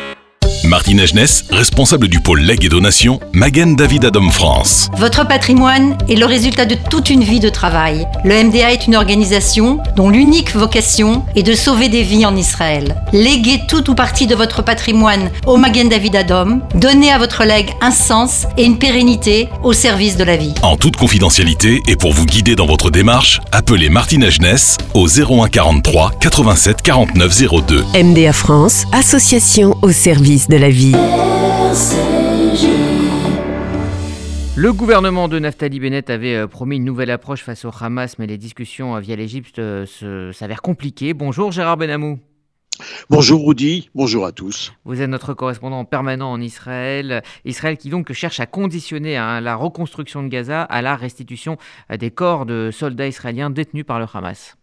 Martine 0.67 0.99
Agenès, 0.99 1.45
responsable 1.51 2.09
du 2.09 2.19
pôle 2.19 2.41
legs 2.41 2.65
et 2.65 2.69
donation, 2.69 3.21
Magen 3.33 3.77
David 3.77 4.05
Adam 4.05 4.31
France. 4.31 4.91
Votre 4.97 5.27
patrimoine 5.27 5.97
est 6.09 6.17
le 6.17 6.27
résultat 6.27 6.67
de 6.67 6.75
toute 6.91 7.09
une 7.09 7.23
vie 7.23 7.39
de 7.39 7.49
travail. 7.49 8.05
Le 8.25 8.43
MDA 8.43 8.73
est 8.73 8.87
une 8.89 8.97
organisation 8.97 9.79
dont 9.95 10.11
l'unique 10.11 10.57
vocation 10.57 11.25
est 11.37 11.45
de 11.45 11.55
sauver 11.55 11.89
des 11.89 12.03
vies 12.03 12.27
en 12.27 12.35
Israël. 12.35 12.97
Léguez 13.13 13.61
tout 13.69 13.89
ou 13.91 13.95
partie 13.95 14.27
de 14.27 14.35
votre 14.35 14.63
patrimoine 14.63 15.31
au 15.47 15.57
Magen 15.57 15.89
David 15.89 16.17
Adam. 16.17 16.59
Donnez 16.75 17.13
à 17.13 17.19
votre 17.19 17.45
legs 17.45 17.71
un 17.81 17.93
sens 17.93 18.47
et 18.57 18.65
une 18.65 18.79
pérennité 18.79 19.49
au 19.63 19.73
service 19.73 20.17
de 20.17 20.25
la 20.25 20.37
vie. 20.37 20.55
En 20.63 20.77
toute 20.77 20.97
confidentialité 20.97 21.81
et 21.87 21.95
pour 21.95 22.13
vous 22.13 22.27
guider 22.27 22.57
dans 22.57 22.67
votre 22.67 22.91
démarche, 22.91 23.41
appelez 23.53 23.89
Martine 23.89 24.25
Agenès 24.25 24.79
au 24.95 25.07
01 25.07 25.49
43 25.49 26.13
87 26.21 26.83
49 26.83 27.43
02. 27.67 27.85
MDA 28.03 28.33
France, 28.33 28.85
association 28.93 29.77
au 29.83 29.93
service 29.93 30.49
de 30.49 30.56
la 30.59 30.71
vie. 30.71 30.93
Le 34.57 34.73
gouvernement 34.73 35.29
de 35.29 35.39
Naftali 35.39 35.81
Bennett 35.81 36.09
avait 36.09 36.35
euh, 36.35 36.47
promis 36.47 36.77
une 36.77 36.85
nouvelle 36.85 37.11
approche 37.11 37.43
face 37.43 37.65
au 37.65 37.71
Hamas, 37.79 38.19
mais 38.19 38.27
les 38.27 38.39
discussions 38.39 38.97
euh, 38.97 39.01
via 39.01 39.17
l'Égypte 39.17 39.59
euh, 39.59 40.33
s'avèrent 40.33 40.63
compliquées. 40.63 41.13
Bonjour 41.13 41.53
Gérard 41.53 41.77
Benamou. 41.77 42.19
Bonjour 43.11 43.47
Rudy, 43.47 43.91
bonjour 43.95 44.25
à 44.25 44.33
tous. 44.33 44.73
Vous 44.85 45.01
êtes 45.03 45.11
notre 45.11 45.35
correspondant 45.35 45.85
permanent 45.85 46.31
en 46.31 46.41
Israël. 46.41 47.23
Israël 47.45 47.77
qui 47.77 47.91
donc 47.91 48.13
cherche 48.13 48.41
à 48.41 48.47
conditionner 48.47 49.17
hein, 49.17 49.41
la 49.41 49.57
reconstruction 49.57 50.23
de 50.23 50.29
Gaza 50.29 50.63
à 50.63 50.83
la 50.83 50.97
restitution 50.97 51.57
des 51.91 52.11
corps 52.11 52.47
de 52.47 52.71
soldats 52.73 53.09
israéliens 53.09 53.51
détenus 53.51 53.87
par 53.87 53.99
le 53.99 54.07
Hamas. 54.13 54.57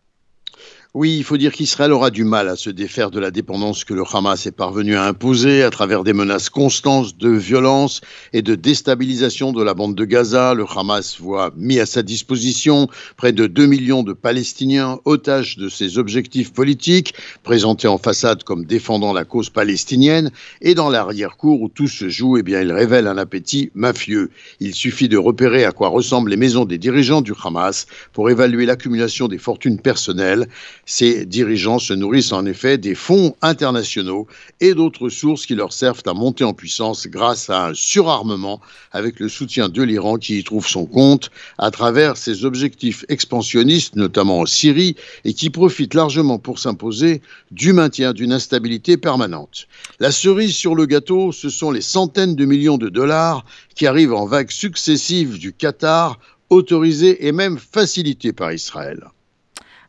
Oui, 0.96 1.18
il 1.18 1.24
faut 1.24 1.38
dire 1.38 1.52
qu'Israël 1.52 1.92
aura 1.92 2.12
du 2.12 2.24
mal 2.24 2.48
à 2.48 2.56
se 2.56 2.70
défaire 2.70 3.10
de 3.10 3.20
la 3.20 3.32
dépendance 3.32 3.84
que 3.84 3.96
le 3.96 4.04
Hamas 4.14 4.46
est 4.46 4.52
parvenu 4.52 4.96
à 4.96 5.06
imposer 5.06 5.64
à 5.64 5.72
travers 5.72 6.04
des 6.04 6.14
menaces 6.14 6.52
constantes 6.52 7.18
de 7.18 7.32
violence 7.32 8.02
et 8.32 8.44
de 8.44 8.54
déstabilisation 8.54 9.54
de 9.54 9.64
la 9.64 9.74
bande 9.74 9.96
de 9.96 10.06
Gaza. 10.06 10.54
Le 10.54 10.66
Hamas 10.70 11.20
voit 11.20 11.52
mis 11.58 11.80
à 11.80 11.88
sa 11.88 12.04
disposition 12.04 12.90
près 13.18 13.32
de 13.32 13.48
2 13.48 13.66
millions 13.66 14.04
de 14.04 14.14
Palestiniens 14.14 15.00
otages 15.06 15.58
de 15.58 15.68
ses 15.68 15.98
objectifs 15.98 16.54
politiques, 16.54 17.16
présentés 17.42 17.88
en 17.88 17.98
façade 17.98 18.44
comme 18.44 18.64
défendant 18.64 19.14
la 19.14 19.26
cause 19.26 19.50
palestinienne, 19.50 20.30
et 20.62 20.76
dans 20.76 20.92
l'arrière-cour 20.92 21.60
où 21.60 21.70
tout 21.70 21.88
se 21.88 22.08
joue, 22.08 22.38
eh 22.38 22.44
bien, 22.44 22.62
il 22.62 22.72
révèle 22.72 23.08
un 23.08 23.18
appétit 23.18 23.72
mafieux. 23.74 24.30
Il 24.60 24.76
suffit 24.76 25.10
de 25.10 25.18
repérer 25.18 25.66
à 25.66 25.72
quoi 25.72 25.88
ressemblent 25.88 26.30
les 26.30 26.38
maisons 26.38 26.66
des 26.66 26.78
dirigeants 26.78 27.22
du 27.22 27.34
Hamas 27.44 27.88
pour 28.12 28.30
évaluer 28.30 28.68
l'accumulation 28.68 29.28
des 29.28 29.40
fortunes 29.40 29.80
personnelles 29.80 30.48
ces 30.86 31.26
dirigeants 31.26 31.80
se 31.80 31.94
nourrissent 31.94 32.34
en 32.34 32.46
effet 32.46 32.78
des 32.78 32.96
fonds 32.96 33.36
internationaux 33.42 34.28
et 34.60 34.74
d'autres 34.74 35.10
sources 35.10 35.46
qui 35.46 35.56
leur 35.56 35.72
servent 35.72 36.04
à 36.06 36.14
monter 36.14 36.44
en 36.44 36.54
puissance 36.54 37.08
grâce 37.08 37.50
à 37.50 37.68
un 37.68 37.74
surarmement 37.74 38.60
avec 38.92 39.20
le 39.20 39.30
soutien 39.30 39.70
de 39.70 39.82
l'Iran 39.82 40.18
qui 40.18 40.40
y 40.40 40.44
trouve 40.44 40.68
son 40.68 40.86
compte 40.86 41.32
à 41.58 41.72
travers 41.72 42.18
ses 42.18 42.44
objectifs 42.44 43.06
expansionnistes, 43.08 43.96
notamment 43.96 44.40
en 44.40 44.46
Syrie, 44.46 44.96
et 45.24 45.34
qui 45.34 45.50
profitent 45.50 45.94
largement 45.94 46.38
pour 46.38 46.60
s'imposer 46.60 47.22
du 47.52 47.72
maintien 47.72 48.14
d'une 48.14 48.34
instabilité 48.34 48.98
permanente. 48.98 49.68
La 50.00 50.12
cerise 50.12 50.56
sur 50.56 50.76
le 50.76 50.86
gâteau, 50.86 51.32
ce 51.32 51.50
sont 51.50 51.72
les 51.72 51.82
centaines 51.82 52.36
de 52.36 52.46
millions 52.46 52.78
de 52.78 52.90
dollars 52.90 53.46
qui 53.76 53.88
arrivent 53.88 54.14
en 54.14 54.26
vagues 54.26 54.52
successives 54.52 55.40
du 55.40 55.54
Qatar, 55.54 56.20
autorisés 56.50 57.26
et 57.26 57.32
même 57.32 57.58
facilités 57.58 58.34
par 58.34 58.52
Israël. 58.52 59.08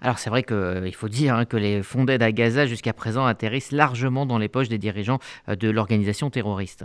Alors 0.04 0.18
c'est 0.18 0.28
vrai 0.28 0.42
qu'il 0.42 0.54
euh, 0.54 0.92
faut 0.92 1.08
dire 1.08 1.34
hein, 1.34 1.46
que 1.46 1.56
les 1.56 1.82
fonds 1.82 2.04
d'aide 2.04 2.23
à 2.23 2.30
Gaza 2.30 2.66
jusqu'à 2.66 2.92
présent 2.92 3.25
atterrissent 3.25 3.73
largement 3.73 4.26
dans 4.26 4.37
les 4.37 4.49
poches 4.49 4.68
des 4.68 4.76
dirigeants 4.76 5.18
euh, 5.49 5.56
de 5.56 5.70
l'organisation 5.70 6.28
terroriste. 6.28 6.84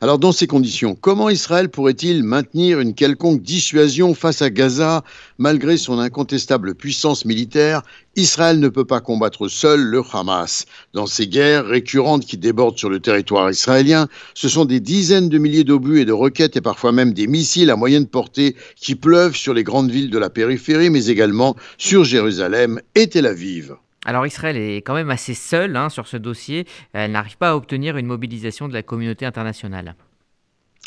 Alors 0.00 0.18
dans 0.18 0.32
ces 0.32 0.46
conditions, 0.46 0.94
comment 0.94 1.30
Israël 1.30 1.68
pourrait-il 1.68 2.22
maintenir 2.22 2.80
une 2.80 2.94
quelconque 2.94 3.42
dissuasion 3.42 4.14
face 4.14 4.42
à 4.42 4.50
Gaza? 4.50 5.04
Malgré 5.38 5.76
son 5.76 5.98
incontestable 5.98 6.74
puissance 6.74 7.24
militaire 7.24 7.82
Israël 8.18 8.58
ne 8.60 8.68
peut 8.68 8.86
pas 8.86 9.00
combattre 9.00 9.48
seul 9.48 9.80
le 9.82 10.02
Hamas. 10.10 10.64
Dans 10.94 11.06
ces 11.06 11.26
guerres 11.26 11.66
récurrentes 11.66 12.24
qui 12.24 12.38
débordent 12.38 12.78
sur 12.78 12.88
le 12.88 12.98
territoire 12.98 13.50
israélien, 13.50 14.08
ce 14.32 14.48
sont 14.48 14.64
des 14.64 14.80
dizaines 14.80 15.28
de 15.28 15.36
milliers 15.36 15.64
d'obus 15.64 16.00
et 16.00 16.06
de 16.06 16.12
roquettes 16.12 16.56
et 16.56 16.62
parfois 16.62 16.92
même 16.92 17.12
des 17.12 17.26
missiles 17.26 17.70
à 17.70 17.76
moyenne 17.76 18.06
portée 18.06 18.56
qui 18.76 18.94
pleuvent 18.94 19.36
sur 19.36 19.52
les 19.52 19.64
grandes 19.64 19.90
villes 19.90 20.10
de 20.10 20.18
la 20.18 20.30
périphérie 20.30 20.88
mais 20.88 21.06
également 21.06 21.56
sur 21.76 22.04
Jérusalem 22.04 22.80
et 22.94 23.08
Tel 23.08 23.26
Aviv. 23.26 23.76
Alors 24.04 24.26
Israël 24.26 24.56
est 24.56 24.76
quand 24.82 24.94
même 24.94 25.10
assez 25.10 25.34
seul 25.34 25.76
hein, 25.76 25.88
sur 25.88 26.06
ce 26.06 26.16
dossier. 26.16 26.66
Elle 26.92 27.12
n'arrive 27.12 27.38
pas 27.38 27.50
à 27.50 27.56
obtenir 27.56 27.96
une 27.96 28.06
mobilisation 28.06 28.68
de 28.68 28.72
la 28.72 28.82
communauté 28.82 29.26
internationale. 29.26 29.96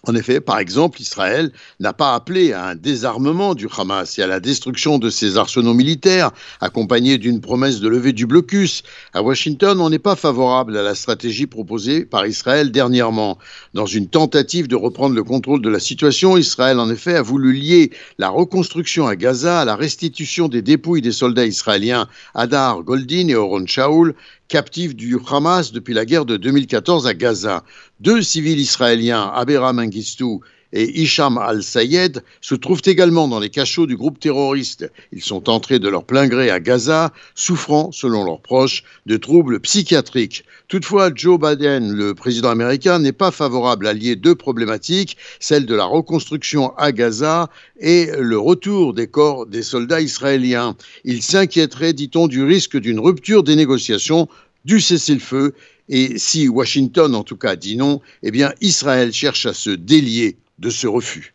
En 0.08 0.16
effet, 0.16 0.40
par 0.40 0.60
exemple, 0.60 1.02
Israël 1.02 1.52
n'a 1.82 1.92
pas 1.92 2.16
appelé 2.16 2.54
à 2.54 2.68
un 2.68 2.76
désarmement 2.76 3.54
du 3.54 3.68
Hamas 3.78 4.18
et 4.18 4.24
à 4.24 4.28
la 4.28 4.40
destruction 4.40 4.98
de 4.98 5.10
ses 5.10 5.36
arsenaux 5.36 5.74
militaires, 5.74 6.32
accompagné 6.62 7.18
d'une 7.18 7.42
promesse 7.42 7.82
de 7.82 7.90
levée 7.90 8.14
du 8.14 8.26
blocus. 8.26 8.84
À 9.14 9.22
Washington, 9.22 9.82
on 9.82 9.90
n'est 9.90 10.00
pas 10.00 10.16
favorable 10.16 10.78
à 10.78 10.84
la 10.84 10.96
stratégie 10.96 11.48
proposée 11.48 12.06
par 12.06 12.26
Israël 12.26 12.72
dernièrement. 12.72 13.40
Dans 13.74 13.86
une 13.86 14.08
tentative 14.08 14.70
de 14.70 14.78
reprendre 14.78 15.16
le 15.16 15.24
contrôle 15.26 15.62
de 15.62 15.70
la 15.70 15.82
situation, 15.82 16.38
Israël, 16.38 16.80
en 16.80 16.90
effet, 16.90 17.16
a 17.16 17.22
voulu 17.22 17.52
lier 17.52 17.92
la 18.20 18.30
reconstruction 18.30 19.06
à 19.06 19.18
Gaza 19.18 19.60
à 19.60 19.66
la 19.66 19.76
restitution 19.76 20.48
des 20.48 20.62
dépouilles 20.62 21.02
des 21.02 21.12
soldats 21.12 21.46
israéliens 21.46 22.08
Hadar 22.36 22.84
Goldin 22.84 23.28
et 23.28 23.36
Oron 23.36 23.66
Shaul, 23.66 24.16
captifs 24.50 24.96
du 24.96 25.18
Hamas 25.30 25.72
depuis 25.72 25.94
la 25.94 26.06
guerre 26.06 26.26
de 26.26 26.36
2014 26.36 27.08
à 27.08 27.14
Gaza. 27.14 27.64
Deux 28.00 28.22
civils 28.22 28.60
israéliens, 28.60 29.32
Abera 29.34 29.72
Mengistou 29.72 30.42
et 30.74 31.02
Hicham 31.02 31.38
al-Sayed 31.38 32.24
se 32.42 32.56
trouvent 32.56 32.82
également 32.86 33.28
dans 33.28 33.40
les 33.40 33.50
cachots 33.50 33.88
du 33.88 33.98
groupe 33.98 34.20
terroriste. 34.20 34.92
Ils 35.12 35.24
sont 35.24 35.50
entrés 35.50 35.80
de 35.80 35.90
leur 35.90 36.04
plein 36.04 36.28
gré 36.28 36.50
à 36.50 36.60
Gaza, 36.60 37.12
souffrant, 37.36 37.92
selon 37.92 38.24
leurs 38.24 38.42
proches, 38.42 38.84
de 39.06 39.18
troubles 39.18 39.60
psychiatriques. 39.60 40.44
Toutefois, 40.68 41.12
Joe 41.14 41.40
Biden, 41.40 41.92
le 41.92 42.14
président 42.14 42.50
américain, 42.50 43.00
n'est 43.00 43.12
pas 43.12 43.32
favorable 43.32 43.88
à 43.88 43.94
lier 43.94 44.16
deux 44.16 44.36
problématiques, 44.36 45.18
celle 45.40 45.66
de 45.66 45.76
la 45.76 45.86
reconstruction 45.86 46.76
à 46.78 46.92
Gaza 46.92 47.50
et 47.80 48.12
le 48.20 48.38
retour 48.38 48.94
des 48.94 49.08
corps 49.08 49.46
des 49.46 49.64
soldats 49.64 50.02
israéliens. 50.02 50.76
Il 51.04 51.24
s'inquiéterait, 51.24 51.94
dit-on, 51.94 52.28
du 52.28 52.44
risque 52.44 52.78
d'une 52.78 53.00
rupture 53.00 53.44
des 53.44 53.56
négociations 53.56 54.28
du 54.66 54.80
cessez-le-feu 54.82 55.54
et 55.90 56.20
si 56.20 56.48
Washington, 56.48 57.16
en 57.16 57.24
tout 57.24 57.36
cas, 57.36 57.56
dit 57.56 57.76
non, 57.76 58.00
eh 58.22 58.30
bien, 58.30 58.54
Israël 58.62 59.12
cherche 59.12 59.48
à 59.48 59.54
se 59.54 59.72
délier 59.72 60.38
de 60.60 60.70
ce 60.70 60.88
refus. 60.88 61.34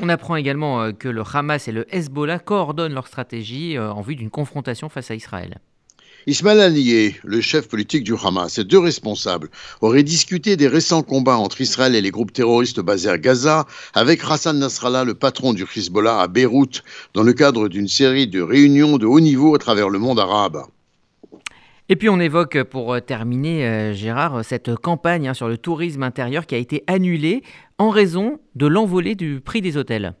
On 0.00 0.08
apprend 0.08 0.36
également 0.36 0.82
euh, 0.82 0.92
que 0.92 1.08
le 1.08 1.22
Hamas 1.32 1.68
et 1.68 1.72
le 1.72 1.86
Hezbollah 1.94 2.38
coordonnent 2.38 2.92
leur 2.92 3.06
stratégie 3.06 3.76
euh, 3.76 3.90
en 3.90 4.02
vue 4.02 4.16
d'une 4.16 4.30
confrontation 4.30 4.88
face 4.88 5.10
à 5.10 5.14
Israël. 5.14 5.58
Ismaël 6.26 6.60
Haniyeh, 6.60 7.14
le 7.22 7.40
chef 7.40 7.68
politique 7.68 8.02
du 8.02 8.14
Hamas, 8.14 8.58
et 8.58 8.64
deux 8.64 8.80
responsables 8.80 9.48
auraient 9.80 10.02
discuté 10.02 10.56
des 10.56 10.66
récents 10.66 11.02
combats 11.02 11.36
entre 11.36 11.60
Israël 11.60 11.94
et 11.94 12.02
les 12.02 12.10
groupes 12.10 12.32
terroristes 12.32 12.80
basés 12.80 13.08
à 13.08 13.16
Gaza 13.16 13.64
avec 13.94 14.22
Hassan 14.28 14.58
Nasrallah, 14.58 15.04
le 15.04 15.14
patron 15.14 15.54
du 15.54 15.64
Hezbollah 15.64 16.20
à 16.20 16.26
Beyrouth, 16.26 16.82
dans 17.14 17.22
le 17.22 17.32
cadre 17.32 17.68
d'une 17.68 17.86
série 17.86 18.26
de 18.26 18.42
réunions 18.42 18.98
de 18.98 19.06
haut 19.06 19.20
niveau 19.20 19.54
à 19.54 19.58
travers 19.58 19.88
le 19.88 20.00
monde 20.00 20.18
arabe. 20.18 20.64
Et 21.88 21.94
puis 21.94 22.08
on 22.08 22.18
évoque 22.18 22.60
pour 22.64 22.94
euh, 22.94 23.00
terminer, 23.00 23.94
Gérard, 23.94 24.44
cette 24.44 24.74
campagne 24.74 25.28
hein, 25.28 25.34
sur 25.34 25.46
le 25.46 25.56
tourisme 25.56 26.02
intérieur 26.02 26.46
qui 26.46 26.56
a 26.56 26.58
été 26.58 26.82
annulée 26.88 27.44
en 27.78 27.90
raison 27.90 28.40
de 28.54 28.66
l'envolée 28.66 29.14
du 29.14 29.40
prix 29.40 29.60
des 29.60 29.76
hôtels. 29.76 30.14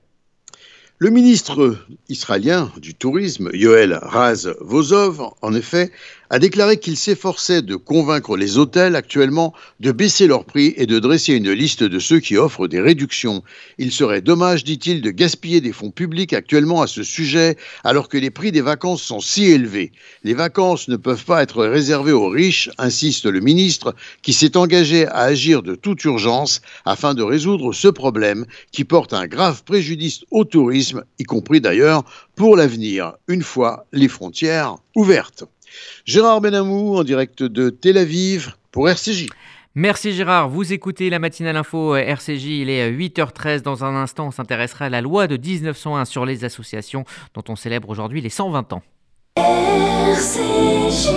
Le 0.98 1.10
ministre 1.10 1.76
israélien 2.08 2.72
du 2.78 2.94
tourisme, 2.94 3.50
Yoel 3.52 3.98
Raz 4.00 4.48
Vozov, 4.60 5.22
en 5.42 5.52
effet, 5.52 5.92
a 6.30 6.38
déclaré 6.38 6.78
qu'il 6.78 6.96
s'efforçait 6.96 7.62
de 7.62 7.76
convaincre 7.76 8.36
les 8.36 8.58
hôtels 8.58 8.96
actuellement 8.96 9.54
de 9.80 9.92
baisser 9.92 10.26
leurs 10.26 10.44
prix 10.44 10.74
et 10.76 10.86
de 10.86 10.98
dresser 10.98 11.34
une 11.34 11.52
liste 11.52 11.82
de 11.82 11.98
ceux 11.98 12.20
qui 12.20 12.36
offrent 12.36 12.68
des 12.68 12.80
réductions. 12.80 13.42
Il 13.78 13.92
serait 13.92 14.20
dommage, 14.20 14.64
dit-il, 14.64 15.02
de 15.02 15.10
gaspiller 15.10 15.60
des 15.60 15.72
fonds 15.72 15.90
publics 15.90 16.32
actuellement 16.32 16.82
à 16.82 16.86
ce 16.86 17.02
sujet 17.02 17.56
alors 17.84 18.08
que 18.08 18.18
les 18.18 18.30
prix 18.30 18.52
des 18.52 18.60
vacances 18.60 19.02
sont 19.02 19.20
si 19.20 19.46
élevés. 19.46 19.92
Les 20.24 20.34
vacances 20.34 20.88
ne 20.88 20.96
peuvent 20.96 21.24
pas 21.24 21.42
être 21.42 21.64
réservées 21.64 22.12
aux 22.12 22.28
riches, 22.28 22.70
insiste 22.78 23.26
le 23.26 23.40
ministre, 23.40 23.94
qui 24.22 24.32
s'est 24.32 24.56
engagé 24.56 25.06
à 25.06 25.20
agir 25.20 25.62
de 25.62 25.74
toute 25.74 26.04
urgence 26.04 26.60
afin 26.84 27.14
de 27.14 27.22
résoudre 27.22 27.72
ce 27.72 27.88
problème 27.88 28.46
qui 28.72 28.84
porte 28.84 29.12
un 29.12 29.26
grave 29.26 29.62
préjudice 29.64 30.24
au 30.30 30.44
tourisme, 30.44 31.04
y 31.18 31.24
compris 31.24 31.60
d'ailleurs 31.60 32.04
pour 32.34 32.56
l'avenir, 32.56 33.14
une 33.28 33.42
fois 33.42 33.86
les 33.92 34.08
frontières 34.08 34.76
ouvertes. 34.94 35.44
Gérard 36.04 36.40
Benamou 36.40 36.96
en 36.96 37.04
direct 37.04 37.42
de 37.42 37.70
Tel 37.70 37.98
Aviv 37.98 38.54
pour 38.70 38.88
RCJ. 38.88 39.28
Merci 39.78 40.12
Gérard, 40.12 40.48
vous 40.48 40.72
écoutez 40.72 41.10
la 41.10 41.18
matinale 41.18 41.56
info 41.58 41.94
euh, 41.94 41.98
RCJ, 41.98 42.46
il 42.46 42.70
est 42.70 42.90
8h13. 42.90 43.60
Dans 43.60 43.84
un 43.84 43.94
instant, 43.94 44.28
on 44.28 44.30
s'intéressera 44.30 44.86
à 44.86 44.88
la 44.88 45.02
loi 45.02 45.26
de 45.26 45.36
1901 45.36 46.06
sur 46.06 46.24
les 46.24 46.44
associations 46.46 47.04
dont 47.34 47.44
on 47.48 47.56
célèbre 47.56 47.90
aujourd'hui 47.90 48.22
les 48.22 48.30
120 48.30 48.72
ans. 48.72 48.82
RCJ. 49.36 51.10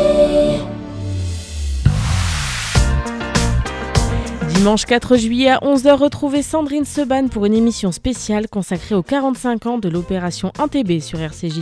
Dimanche 4.59 4.83
4 4.83 5.15
juillet 5.15 5.51
à 5.51 5.59
11h, 5.59 5.93
retrouvez 5.93 6.41
Sandrine 6.41 6.83
Seban 6.83 7.29
pour 7.29 7.45
une 7.45 7.53
émission 7.53 7.93
spéciale 7.93 8.49
consacrée 8.49 8.93
aux 8.93 9.03
45 9.03 9.65
ans 9.67 9.77
de 9.77 9.87
l'opération 9.87 10.51
1TB 10.59 10.99
sur 10.99 11.21
RCJ. 11.21 11.61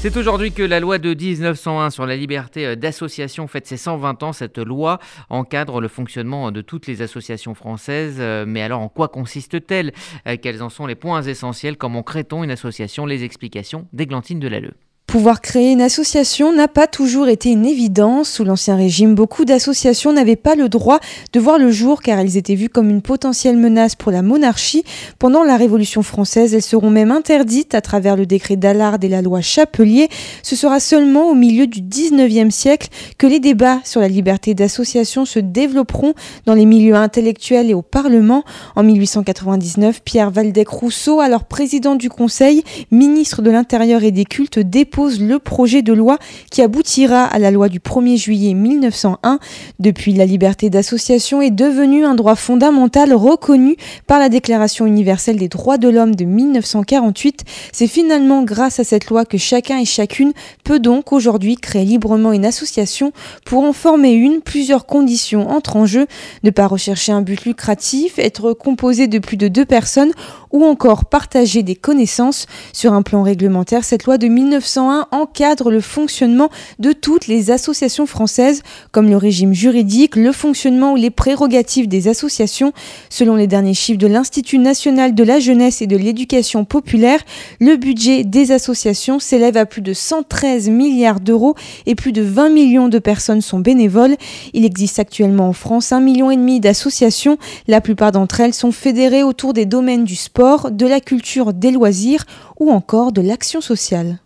C'est 0.00 0.16
aujourd'hui 0.16 0.50
que 0.50 0.64
la 0.64 0.80
loi 0.80 0.98
de 0.98 1.14
1901 1.14 1.90
sur 1.90 2.04
la 2.04 2.16
liberté 2.16 2.66
euh, 2.66 2.74
d'association 2.74 3.46
fête 3.46 3.68
ses 3.68 3.76
120 3.76 4.24
ans. 4.24 4.32
Cette 4.32 4.58
loi 4.58 4.98
encadre 5.30 5.80
le 5.80 5.86
fonctionnement 5.86 6.50
de 6.50 6.62
toutes 6.62 6.88
les 6.88 7.00
associations 7.00 7.54
françaises. 7.54 8.16
Euh, 8.18 8.44
mais 8.44 8.62
alors 8.62 8.80
en 8.80 8.88
quoi 8.88 9.06
consiste-t-elle 9.06 9.92
euh, 10.26 10.36
Quels 10.40 10.64
en 10.64 10.68
sont 10.68 10.86
les 10.86 10.96
points 10.96 11.22
essentiels 11.22 11.76
Comment 11.76 12.02
crée-t-on 12.02 12.42
une 12.42 12.50
association? 12.50 13.06
Les 13.06 13.22
explications 13.22 13.86
d'Églantine 13.92 14.40
Delalleux. 14.40 14.74
Pouvoir 15.08 15.40
créer 15.40 15.72
une 15.72 15.80
association 15.80 16.52
n'a 16.52 16.68
pas 16.68 16.86
toujours 16.86 17.28
été 17.28 17.48
une 17.48 17.64
évidence. 17.64 18.28
Sous 18.28 18.44
l'Ancien 18.44 18.76
Régime, 18.76 19.14
beaucoup 19.14 19.46
d'associations 19.46 20.12
n'avaient 20.12 20.36
pas 20.36 20.54
le 20.54 20.68
droit 20.68 21.00
de 21.32 21.40
voir 21.40 21.58
le 21.58 21.70
jour 21.70 22.02
car 22.02 22.18
elles 22.18 22.36
étaient 22.36 22.54
vues 22.54 22.68
comme 22.68 22.90
une 22.90 23.00
potentielle 23.00 23.56
menace 23.56 23.94
pour 23.94 24.12
la 24.12 24.20
monarchie. 24.20 24.84
Pendant 25.18 25.44
la 25.44 25.56
Révolution 25.56 26.02
française, 26.02 26.52
elles 26.52 26.60
seront 26.60 26.90
même 26.90 27.10
interdites 27.10 27.74
à 27.74 27.80
travers 27.80 28.16
le 28.16 28.26
décret 28.26 28.56
d'Allard 28.56 28.98
et 29.00 29.08
la 29.08 29.22
loi 29.22 29.40
Chapelier. 29.40 30.10
Ce 30.42 30.56
sera 30.56 30.78
seulement 30.78 31.30
au 31.30 31.34
milieu 31.34 31.66
du 31.66 31.80
19e 31.80 32.50
siècle 32.50 32.88
que 33.16 33.26
les 33.26 33.40
débats 33.40 33.80
sur 33.84 34.02
la 34.02 34.08
liberté 34.08 34.52
d'association 34.52 35.24
se 35.24 35.38
développeront 35.38 36.12
dans 36.44 36.54
les 36.54 36.66
milieux 36.66 36.96
intellectuels 36.96 37.70
et 37.70 37.74
au 37.74 37.80
Parlement. 37.80 38.44
En 38.76 38.82
1899, 38.82 40.02
Pierre 40.04 40.30
Valdec-Rousseau, 40.30 41.20
alors 41.20 41.44
président 41.44 41.94
du 41.94 42.10
Conseil, 42.10 42.62
ministre 42.90 43.40
de 43.40 43.50
l'Intérieur 43.50 44.02
et 44.02 44.10
des 44.10 44.26
Cultes, 44.26 44.58
dépose 44.58 44.97
le 45.06 45.38
projet 45.38 45.82
de 45.82 45.92
loi 45.92 46.18
qui 46.50 46.60
aboutira 46.60 47.24
à 47.24 47.38
la 47.38 47.50
loi 47.50 47.68
du 47.68 47.78
1er 47.78 48.16
juillet 48.16 48.54
1901. 48.54 49.38
Depuis, 49.78 50.12
la 50.12 50.26
liberté 50.26 50.70
d'association 50.70 51.40
est 51.40 51.52
devenue 51.52 52.04
un 52.04 52.16
droit 52.16 52.34
fondamental 52.34 53.14
reconnu 53.14 53.76
par 54.08 54.18
la 54.18 54.28
Déclaration 54.28 54.86
universelle 54.86 55.36
des 55.36 55.48
droits 55.48 55.78
de 55.78 55.88
l'homme 55.88 56.16
de 56.16 56.24
1948. 56.24 57.44
C'est 57.72 57.86
finalement 57.86 58.42
grâce 58.42 58.80
à 58.80 58.84
cette 58.84 59.08
loi 59.08 59.24
que 59.24 59.38
chacun 59.38 59.78
et 59.78 59.84
chacune 59.84 60.32
peut 60.64 60.80
donc 60.80 61.12
aujourd'hui 61.12 61.54
créer 61.54 61.84
librement 61.84 62.32
une 62.32 62.44
association. 62.44 63.12
Pour 63.44 63.62
en 63.62 63.72
former 63.72 64.12
une, 64.12 64.40
plusieurs 64.40 64.86
conditions 64.86 65.48
entrent 65.48 65.76
en 65.76 65.86
jeu. 65.86 66.06
Ne 66.42 66.50
pas 66.50 66.66
rechercher 66.66 67.12
un 67.12 67.22
but 67.22 67.44
lucratif, 67.44 68.18
être 68.18 68.52
composé 68.52 69.06
de 69.06 69.20
plus 69.20 69.36
de 69.36 69.46
deux 69.46 69.64
personnes 69.64 70.10
ou 70.50 70.64
encore 70.64 71.04
partager 71.04 71.62
des 71.62 71.76
connaissances. 71.76 72.46
Sur 72.72 72.94
un 72.94 73.02
plan 73.02 73.22
réglementaire, 73.22 73.84
cette 73.84 74.04
loi 74.04 74.18
de 74.18 74.26
1901 74.26 74.87
encadre 75.10 75.70
le 75.70 75.80
fonctionnement 75.80 76.50
de 76.78 76.92
toutes 76.92 77.26
les 77.26 77.50
associations 77.50 78.06
françaises, 78.06 78.62
comme 78.92 79.08
le 79.08 79.16
régime 79.16 79.52
juridique, 79.52 80.16
le 80.16 80.32
fonctionnement 80.32 80.92
ou 80.92 80.96
les 80.96 81.10
prérogatives 81.10 81.88
des 81.88 82.08
associations. 82.08 82.72
Selon 83.10 83.36
les 83.36 83.46
derniers 83.46 83.74
chiffres 83.74 83.98
de 83.98 84.06
l'Institut 84.06 84.58
national 84.58 85.14
de 85.14 85.24
la 85.24 85.40
jeunesse 85.40 85.82
et 85.82 85.86
de 85.86 85.96
l'éducation 85.96 86.64
populaire, 86.64 87.20
le 87.60 87.76
budget 87.76 88.24
des 88.24 88.52
associations 88.52 89.18
s'élève 89.18 89.56
à 89.56 89.66
plus 89.66 89.82
de 89.82 89.92
113 89.92 90.68
milliards 90.68 91.20
d'euros 91.20 91.54
et 91.86 91.94
plus 91.94 92.12
de 92.12 92.22
20 92.22 92.50
millions 92.50 92.88
de 92.88 92.98
personnes 92.98 93.40
sont 93.40 93.60
bénévoles. 93.60 94.16
Il 94.52 94.64
existe 94.64 94.98
actuellement 94.98 95.48
en 95.48 95.52
France 95.52 95.92
un 95.92 96.00
million 96.00 96.30
et 96.30 96.36
demi 96.36 96.60
d'associations. 96.60 97.38
La 97.66 97.80
plupart 97.80 98.12
d'entre 98.12 98.40
elles 98.40 98.54
sont 98.54 98.72
fédérées 98.72 99.22
autour 99.22 99.52
des 99.52 99.66
domaines 99.66 100.04
du 100.04 100.16
sport, 100.16 100.70
de 100.70 100.86
la 100.86 101.00
culture, 101.00 101.52
des 101.52 101.70
loisirs 101.70 102.24
ou 102.58 102.70
encore 102.70 103.12
de 103.12 103.20
l'action 103.20 103.60
sociale. 103.60 104.18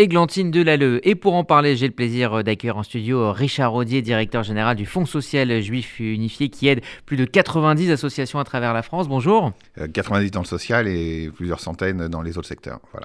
Églantine 0.00 0.50
Delalleux. 0.50 1.06
Et 1.06 1.14
pour 1.14 1.34
en 1.34 1.44
parler, 1.44 1.76
j'ai 1.76 1.86
le 1.86 1.92
plaisir 1.92 2.42
d'accueillir 2.42 2.78
en 2.78 2.82
studio 2.82 3.32
Richard 3.32 3.70
Rodier, 3.70 4.00
directeur 4.00 4.42
général 4.42 4.74
du 4.74 4.86
Fonds 4.86 5.04
social 5.04 5.60
juif 5.60 6.00
unifié 6.00 6.48
qui 6.48 6.68
aide 6.68 6.80
plus 7.04 7.18
de 7.18 7.26
90 7.26 7.90
associations 7.90 8.38
à 8.38 8.44
travers 8.44 8.72
la 8.72 8.80
France. 8.80 9.08
Bonjour. 9.08 9.52
90 9.92 10.26
euh, 10.26 10.30
dans 10.30 10.40
le 10.40 10.46
social 10.46 10.88
et 10.88 11.30
plusieurs 11.34 11.60
centaines 11.60 12.08
dans 12.08 12.22
les 12.22 12.38
autres 12.38 12.48
secteurs. 12.48 12.80
Voilà. 12.92 13.04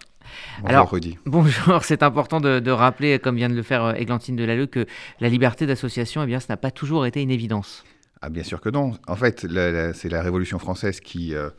Bonjour 0.61 0.69
Alors, 0.69 0.91
Rudy. 0.91 1.17
Bonjour, 1.25 1.83
c'est 1.83 2.01
important 2.01 2.39
de, 2.39 2.71
rappeler, 2.71 3.19
comme 3.19 3.35
vient 3.35 3.49
de 3.49 3.55
le 3.55 3.63
faire 3.63 3.99
Églantine 3.99 4.37
Delalleux, 4.37 4.67
que 4.67 4.85
la 5.19 5.27
liberté 5.27 5.65
d'association, 5.65 6.23
eh 6.23 6.27
bien, 6.27 6.39
ça 6.39 6.47
n'a 6.53 6.57
pas 6.57 6.71
toujours 6.71 7.05
été 7.05 7.21
une 7.21 7.31
évidence. 7.31 7.83
Ah, 8.21 8.29
bien 8.29 8.43
sûr 8.43 8.61
que 8.61 8.69
non. 8.69 8.93
En 9.07 9.17
fait, 9.17 9.45
c'est 9.93 10.09
la 10.09 10.21
Révolution 10.21 10.59
française 10.59 11.01
qui... 11.01 11.35
Euh, 11.35 11.49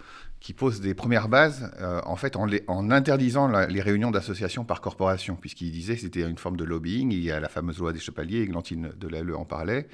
qui 0.41 0.53
pose 0.53 0.81
des 0.81 0.95
premières 0.95 1.29
bases, 1.29 1.73
euh, 1.81 2.01
en 2.05 2.17
fait, 2.17 2.37
en, 2.37 2.91
interdisant 2.91 3.49
les 3.49 3.81
réunions 3.81 4.11
d'associations 4.11 4.65
par 4.65 4.81
corporation, 4.81 5.37
puisqu'il 5.37 5.71
disait 5.73 5.95
que 5.95 6.03
c'était 6.03 6.29
une 6.29 6.39
forme 6.39 6.57
de 6.57 6.65
lobbying. 6.65 7.13
Il 7.13 7.23
y 7.23 7.31
a 7.31 7.41
la 7.41 7.49
fameuse 7.49 7.79
loi 7.79 7.93
des 7.93 7.99
Chevaliers, 7.99 8.43
Églantine 8.43 8.93
Delalleux 8.97 9.37
en 9.37 9.45
parlait, 9.45 9.89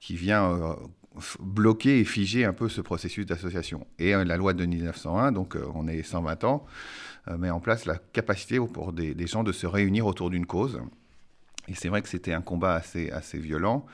qui 0.00 0.16
vient 0.16 0.50
euh, 0.50 0.74
bloquer 1.40 2.00
et 2.00 2.04
figer 2.04 2.44
un 2.44 2.52
peu 2.52 2.68
ce 2.68 2.80
processus 2.80 3.24
d'association. 3.24 3.86
Et 3.98 4.14
euh, 4.14 4.24
la 4.24 4.36
loi 4.36 4.52
de 4.52 4.66
1901, 4.66 5.32
donc 5.32 5.56
on 5.74 5.86
est 5.88 6.02
120 6.02 6.44
ans, 6.44 6.66
met 7.38 7.50
en 7.50 7.60
place 7.60 7.84
la 7.84 7.98
capacité 7.98 8.58
pour 8.58 8.94
des, 8.94 9.26
gens 9.26 9.44
de 9.44 9.52
se 9.52 9.66
réunir 9.66 10.06
autour 10.06 10.30
d'une 10.30 10.46
cause. 10.46 10.80
Et 11.68 11.74
c'est 11.74 11.90
vrai 11.90 12.00
que 12.00 12.08
c'était 12.08 12.32
un 12.32 12.40
combat 12.40 12.74
assez 12.74 13.38
violent 13.38 13.84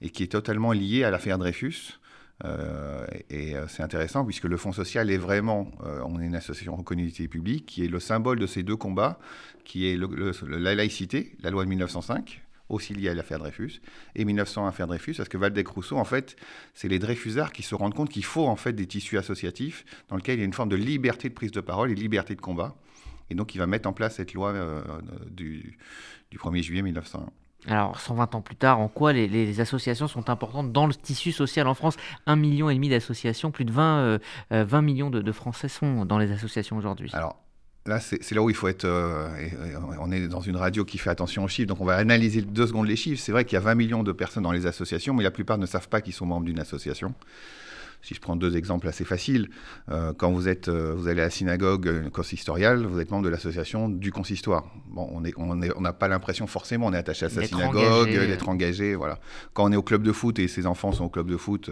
et 0.00 0.10
qui 0.10 0.22
est 0.22 0.28
totalement 0.28 0.70
lié 0.70 1.02
à 1.02 1.10
l'affaire 1.10 1.38
Dreyfus. 1.38 1.98
Euh, 2.42 3.06
et 3.30 3.54
euh, 3.54 3.68
c'est 3.68 3.82
intéressant 3.82 4.24
puisque 4.24 4.44
le 4.44 4.56
Fonds 4.56 4.72
social 4.72 5.10
est 5.10 5.18
vraiment, 5.18 5.70
euh, 5.84 6.00
on 6.04 6.20
est 6.20 6.26
une 6.26 6.34
association 6.34 6.74
reconnue 6.74 7.04
d'utilité 7.04 7.28
publique, 7.28 7.66
qui 7.66 7.84
est 7.84 7.88
le 7.88 8.00
symbole 8.00 8.38
de 8.38 8.46
ces 8.46 8.62
deux 8.62 8.76
combats, 8.76 9.18
qui 9.64 9.86
est 9.86 9.96
la 9.96 10.74
laïcité, 10.74 11.36
la 11.40 11.50
loi 11.50 11.64
de 11.64 11.68
1905, 11.68 12.42
aussi 12.68 12.92
liée 12.92 13.08
à 13.08 13.14
l'affaire 13.14 13.38
Dreyfus, 13.38 13.80
et 14.16 14.24
1901 14.24 14.68
affaire 14.68 14.86
Dreyfus, 14.86 15.14
parce 15.14 15.28
que 15.28 15.38
Valdec-Rousseau, 15.38 15.96
en 15.96 16.04
fait, 16.04 16.36
c'est 16.74 16.88
les 16.88 16.98
Dreyfusards 16.98 17.52
qui 17.52 17.62
se 17.62 17.74
rendent 17.74 17.94
compte 17.94 18.10
qu'il 18.10 18.24
faut 18.24 18.46
en 18.46 18.56
fait 18.56 18.72
des 18.72 18.86
tissus 18.86 19.18
associatifs 19.18 19.84
dans 20.08 20.16
lesquels 20.16 20.36
il 20.36 20.40
y 20.40 20.42
a 20.42 20.46
une 20.46 20.52
forme 20.52 20.70
de 20.70 20.76
liberté 20.76 21.28
de 21.28 21.34
prise 21.34 21.52
de 21.52 21.60
parole 21.60 21.92
et 21.92 21.94
liberté 21.94 22.34
de 22.34 22.40
combat. 22.40 22.74
Et 23.30 23.34
donc 23.34 23.54
il 23.54 23.58
va 23.58 23.66
mettre 23.66 23.88
en 23.88 23.92
place 23.92 24.16
cette 24.16 24.34
loi 24.34 24.52
du, 25.30 25.78
du 26.30 26.38
1er 26.38 26.62
juillet 26.62 26.82
1901. 26.82 27.30
Alors, 27.68 27.98
120 27.98 28.34
ans 28.34 28.40
plus 28.42 28.56
tard, 28.56 28.80
en 28.80 28.88
quoi 28.88 29.12
les, 29.12 29.60
associations 29.60 30.08
sont 30.08 30.28
importantes 30.28 30.72
dans 30.72 30.86
le 30.86 30.94
tissu 30.94 31.32
social 31.32 31.66
en 31.66 31.74
France? 31.74 31.96
Un 32.26 32.36
million 32.36 32.68
et 32.68 32.74
demi 32.74 32.88
d'associations, 32.88 33.50
plus 33.50 33.64
de 33.64 33.72
20, 33.72 33.84
20 33.84 33.84
euh, 33.86 34.18
euh, 34.52 34.80
millions 34.82 35.10
de, 35.10 35.32
Français 35.32 35.68
sont 35.68 36.04
dans 36.04 36.18
les 36.18 36.30
associations 36.30 36.76
aujourd'hui. 36.76 37.10
Alors, 37.14 37.40
là, 37.86 38.00
c'est 38.00 38.32
là 38.32 38.42
où 38.42 38.50
il 38.50 38.56
faut 38.56 38.68
être. 38.68 38.84
Euh, 38.84 39.28
on 40.00 40.12
est 40.12 40.28
dans 40.28 40.40
une 40.40 40.56
radio 40.56 40.84
qui 40.84 40.98
fait 40.98 41.10
attention 41.10 41.44
aux 41.44 41.48
chiffres, 41.48 41.68
donc 41.68 41.80
on 41.80 41.86
va 41.86 41.96
analyser 41.96 42.42
deux 42.42 42.66
secondes 42.66 42.86
les 42.86 42.96
chiffres. 42.96 43.22
C'est 43.22 43.32
vrai 43.32 43.44
qu'il 43.44 43.54
y 43.54 43.58
a 43.58 43.64
20 43.64 43.74
millions 43.74 44.02
de 44.02 44.12
personnes 44.12 44.42
dans 44.42 44.52
les 44.52 44.66
associations, 44.66 45.14
mais 45.14 45.24
la 45.24 45.30
plupart 45.30 45.58
ne 45.58 45.66
savent 45.66 45.88
pas 45.88 46.00
qu'ils 46.00 46.12
sont 46.12 46.26
membres 46.26 46.44
d'une 46.44 46.60
association. 46.60 47.14
Si 48.04 48.12
je 48.12 48.20
prends 48.20 48.36
deux 48.36 48.54
exemples 48.54 48.86
assez 48.86 49.06
faciles, 49.06 49.48
euh, 49.90 50.12
quand 50.12 50.30
vous, 50.30 50.46
êtes, 50.46 50.68
euh, 50.68 50.92
vous 50.94 51.08
allez 51.08 51.22
à 51.22 51.24
la 51.24 51.30
synagogue 51.30 51.88
euh, 51.88 52.10
consistoriale, 52.10 52.84
vous 52.84 53.00
êtes 53.00 53.10
membre 53.10 53.24
de 53.24 53.30
l'association 53.30 53.88
du 53.88 54.12
consistoire. 54.12 54.66
Bon, 54.88 55.08
on 55.10 55.22
n'a 55.22 55.30
on 55.38 55.58
on 55.74 55.92
pas 55.94 56.08
l'impression 56.08 56.46
forcément, 56.46 56.88
on 56.88 56.92
est 56.92 56.98
attaché 56.98 57.24
à 57.24 57.30
sa 57.30 57.42
synagogue, 57.42 58.10
d'être 58.10 58.50
engagé. 58.50 58.94
Voilà. 58.94 59.18
Quand 59.54 59.64
on 59.64 59.72
est 59.72 59.76
au 59.76 59.82
club 59.82 60.02
de 60.02 60.12
foot 60.12 60.38
et 60.38 60.48
ses 60.48 60.66
enfants 60.66 60.92
sont 60.92 61.04
au 61.04 61.08
club 61.08 61.30
de 61.30 61.38
foot 61.38 61.70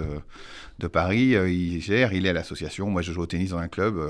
de 0.79 0.87
Paris, 0.87 1.35
il 1.53 1.83
gère, 1.83 2.15
il 2.15 2.25
est 2.25 2.31
à 2.31 2.33
l'association. 2.33 2.89
Moi, 2.89 3.03
je 3.03 3.13
joue 3.13 3.21
au 3.21 3.27
tennis 3.27 3.51
dans 3.51 3.59
un 3.59 3.69
club. 3.69 4.01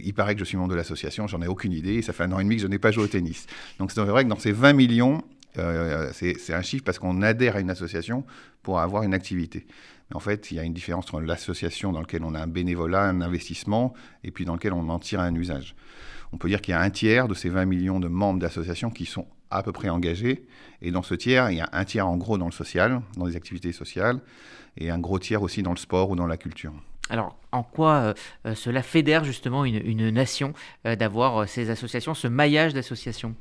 il 0.00 0.14
paraît 0.14 0.34
que 0.34 0.40
je 0.40 0.44
suis 0.44 0.56
membre 0.56 0.70
de 0.70 0.76
l'association, 0.76 1.26
j'en 1.26 1.42
ai 1.42 1.48
aucune 1.48 1.72
idée. 1.72 1.94
Et 1.94 2.02
ça 2.02 2.12
fait 2.12 2.22
un 2.22 2.30
an 2.30 2.38
et 2.38 2.44
demi 2.44 2.54
que 2.54 2.62
je 2.62 2.68
n'ai 2.68 2.78
pas 2.78 2.92
joué 2.92 3.02
au 3.02 3.08
tennis. 3.08 3.46
Donc 3.80 3.90
c'est 3.90 4.00
vrai 4.00 4.22
que 4.22 4.28
dans 4.28 4.38
ces 4.38 4.52
20 4.52 4.74
millions, 4.74 5.24
c'est 5.56 6.54
un 6.54 6.62
chiffre 6.62 6.84
parce 6.84 7.00
qu'on 7.00 7.20
adhère 7.20 7.56
à 7.56 7.60
une 7.60 7.70
association 7.70 8.24
pour 8.62 8.78
avoir 8.78 9.02
une 9.02 9.14
activité 9.14 9.66
en 10.14 10.20
fait, 10.20 10.50
il 10.50 10.56
y 10.56 10.60
a 10.60 10.62
une 10.62 10.74
différence 10.74 11.06
entre 11.06 11.20
l'association 11.20 11.92
dans 11.92 12.00
laquelle 12.00 12.24
on 12.24 12.34
a 12.34 12.40
un 12.40 12.46
bénévolat, 12.46 13.04
un 13.04 13.20
investissement, 13.20 13.94
et 14.24 14.30
puis 14.30 14.44
dans 14.44 14.54
lequel 14.54 14.72
on 14.72 14.88
en 14.88 14.98
tire 14.98 15.20
un 15.20 15.34
usage. 15.34 15.74
On 16.32 16.38
peut 16.38 16.48
dire 16.48 16.60
qu'il 16.60 16.72
y 16.72 16.74
a 16.76 16.80
un 16.80 16.90
tiers 16.90 17.28
de 17.28 17.34
ces 17.34 17.48
20 17.48 17.66
millions 17.66 18.00
de 18.00 18.08
membres 18.08 18.40
d'associations 18.40 18.90
qui 18.90 19.04
sont 19.04 19.26
à 19.50 19.62
peu 19.62 19.72
près 19.72 19.88
engagés. 19.88 20.46
Et 20.80 20.90
dans 20.90 21.02
ce 21.02 21.14
tiers, 21.14 21.50
il 21.50 21.58
y 21.58 21.60
a 21.60 21.68
un 21.72 21.84
tiers 21.84 22.08
en 22.08 22.16
gros 22.16 22.38
dans 22.38 22.46
le 22.46 22.52
social, 22.52 23.02
dans 23.16 23.26
les 23.26 23.36
activités 23.36 23.72
sociales, 23.72 24.20
et 24.78 24.90
un 24.90 24.98
gros 24.98 25.18
tiers 25.18 25.42
aussi 25.42 25.62
dans 25.62 25.72
le 25.72 25.76
sport 25.76 26.10
ou 26.10 26.16
dans 26.16 26.26
la 26.26 26.36
culture. 26.36 26.72
Alors, 27.10 27.36
en 27.50 27.62
quoi 27.62 27.94
euh, 27.96 28.14
euh, 28.46 28.54
cela 28.54 28.82
fédère 28.82 29.24
justement 29.24 29.64
une, 29.66 30.10
nation 30.10 30.54
euh, 30.86 30.96
d'avoir 30.96 31.46
ces 31.46 31.68
associations, 31.68 32.14
ce 32.14 32.28
maillage 32.28 32.72
d'associations? 32.72 33.34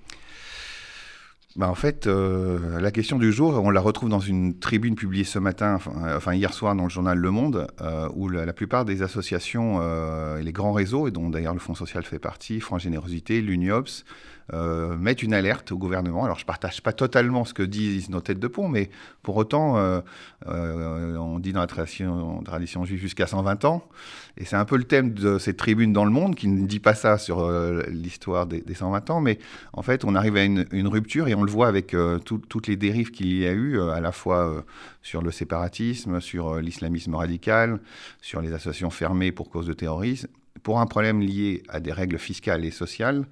Bah 1.57 1.67
en 1.67 1.75
fait, 1.75 2.07
euh, 2.07 2.79
la 2.79 2.91
question 2.91 3.17
du 3.17 3.33
jour, 3.33 3.61
on 3.61 3.71
la 3.71 3.81
retrouve 3.81 4.07
dans 4.07 4.21
une 4.21 4.57
tribune 4.57 4.95
publiée 4.95 5.25
ce 5.25 5.37
matin, 5.37 5.79
enfin, 6.15 6.33
hier 6.33 6.53
soir 6.53 6.75
dans 6.75 6.83
le 6.83 6.89
journal 6.89 7.17
Le 7.17 7.29
Monde, 7.29 7.67
euh, 7.81 8.07
où 8.13 8.29
la, 8.29 8.53
plupart 8.53 8.85
des 8.85 9.01
associations 9.01 9.79
euh, 9.81 10.37
et 10.37 10.43
les 10.43 10.53
grands 10.53 10.71
réseaux, 10.71 11.09
et 11.09 11.11
dont 11.11 11.29
d'ailleurs 11.29 11.53
le 11.53 11.59
Fonds 11.59 11.75
social 11.75 12.03
fait 12.03 12.19
partie, 12.19 12.61
France 12.61 12.83
Générosité, 12.83 13.41
l'UNIOPS, 13.41 14.05
euh, 14.53 14.97
mettre 14.97 15.23
une 15.23 15.33
alerte 15.33 15.71
au 15.71 15.77
gouvernement. 15.77 16.25
Alors 16.25 16.37
je 16.37 16.43
ne 16.43 16.47
partage 16.47 16.81
pas 16.81 16.91
totalement 16.91 17.45
ce 17.45 17.53
que 17.53 17.63
disent 17.63 18.09
nos 18.09 18.19
têtes 18.19 18.39
de 18.39 18.47
pont, 18.47 18.67
mais 18.67 18.89
pour 19.23 19.37
autant, 19.37 19.77
euh, 19.77 20.01
euh, 20.47 21.15
on 21.15 21.39
dit 21.39 21.53
dans 21.53 21.61
la 21.61 21.67
tradition, 21.67 22.43
juive 22.83 22.99
jusqu'à 22.99 23.27
120 23.27 23.63
ans, 23.63 23.87
et 24.35 24.43
c'est 24.43 24.57
un 24.57 24.65
peu 24.65 24.75
le 24.75 24.83
thème 24.83 25.13
de 25.13 25.37
cette 25.37 25.55
tribune 25.55 25.93
dans 25.93 26.03
le 26.03 26.11
monde 26.11 26.35
qui 26.35 26.49
ne 26.49 26.67
dit 26.67 26.81
pas 26.81 26.95
ça 26.95 27.17
sur 27.17 27.49
l'histoire 27.87 28.45
des, 28.45 28.63
120 28.73 29.09
ans, 29.09 29.21
mais 29.21 29.39
en 29.71 29.83
fait 29.83 30.03
on 30.03 30.15
arrive 30.15 30.35
à 30.35 30.43
une, 30.43 30.87
rupture 30.87 31.29
et 31.29 31.35
on 31.35 31.43
le 31.43 31.51
voit 31.51 31.67
avec 31.67 31.95
toutes 32.25 32.67
les 32.67 32.75
dérives 32.75 33.11
qu'il 33.11 33.33
y 33.33 33.47
a 33.47 33.53
eu, 33.53 33.79
à 33.79 34.01
la 34.01 34.11
fois 34.11 34.65
sur 35.01 35.21
le 35.21 35.31
séparatisme, 35.31 36.19
sur 36.19 36.55
l'islamisme 36.57 37.15
radical, 37.15 37.79
sur 38.21 38.41
les 38.41 38.51
associations 38.51 38.89
fermées 38.89 39.31
pour 39.31 39.49
cause 39.49 39.67
de 39.67 39.73
terrorisme, 39.73 40.27
pour 40.63 40.79
un 40.79 40.85
problème 40.85 41.21
lié 41.21 41.63
à 41.69 41.79
des 41.79 41.93
règles 41.93 42.19
fiscales 42.19 42.65
et 42.65 42.71
sociales. 42.71 43.25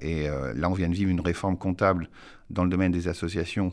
Et 0.00 0.28
là, 0.54 0.68
on 0.70 0.74
vient 0.74 0.88
de 0.88 0.94
vivre 0.94 1.10
une 1.10 1.20
réforme 1.20 1.56
comptable 1.56 2.08
dans 2.50 2.64
le 2.64 2.70
domaine 2.70 2.92
des 2.92 3.08
associations 3.08 3.72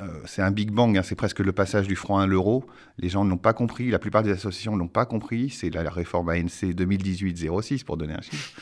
euh, 0.00 0.06
c'est 0.24 0.42
un 0.42 0.50
Big 0.50 0.70
Bang, 0.70 0.96
hein, 0.96 1.02
c'est 1.02 1.14
presque 1.14 1.40
le 1.40 1.52
passage 1.52 1.86
du 1.86 1.96
franc 1.96 2.18
à 2.18 2.26
l'euro. 2.26 2.64
Les 2.98 3.08
gens 3.08 3.24
ne 3.24 3.30
l'ont 3.30 3.36
pas 3.36 3.52
compris, 3.52 3.90
la 3.90 3.98
plupart 3.98 4.22
des 4.22 4.30
associations 4.30 4.72
ne 4.74 4.78
l'ont 4.78 4.88
pas 4.88 5.06
compris. 5.06 5.50
C'est 5.50 5.70
la, 5.70 5.88
réforme 5.90 6.30
ANC 6.30 6.64
2018-06 6.64 7.84
pour 7.84 7.96
donner 7.96 8.14
un 8.14 8.20
chiffre. 8.20 8.58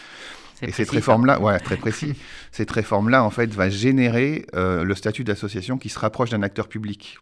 Et 0.63 0.73
cette 0.73 0.91
réforme-là, 0.91 1.41
ouais, 1.41 1.59
très 1.61 1.77
précis, 1.77 2.15
cette 2.51 2.71
réforme-là, 2.71 3.23
en 3.23 3.31
fait, 3.31 3.53
va 3.53 3.69
générer 3.69 4.47
euh, 4.55 4.85
le 4.85 4.95
statut 4.95 5.23
d'association 5.23 5.77
qui 5.77 5.91
se 5.91 5.99
rapproche 5.99 6.31
d'un 6.31 6.43
acteur 6.43 6.69
public. 6.69 7.19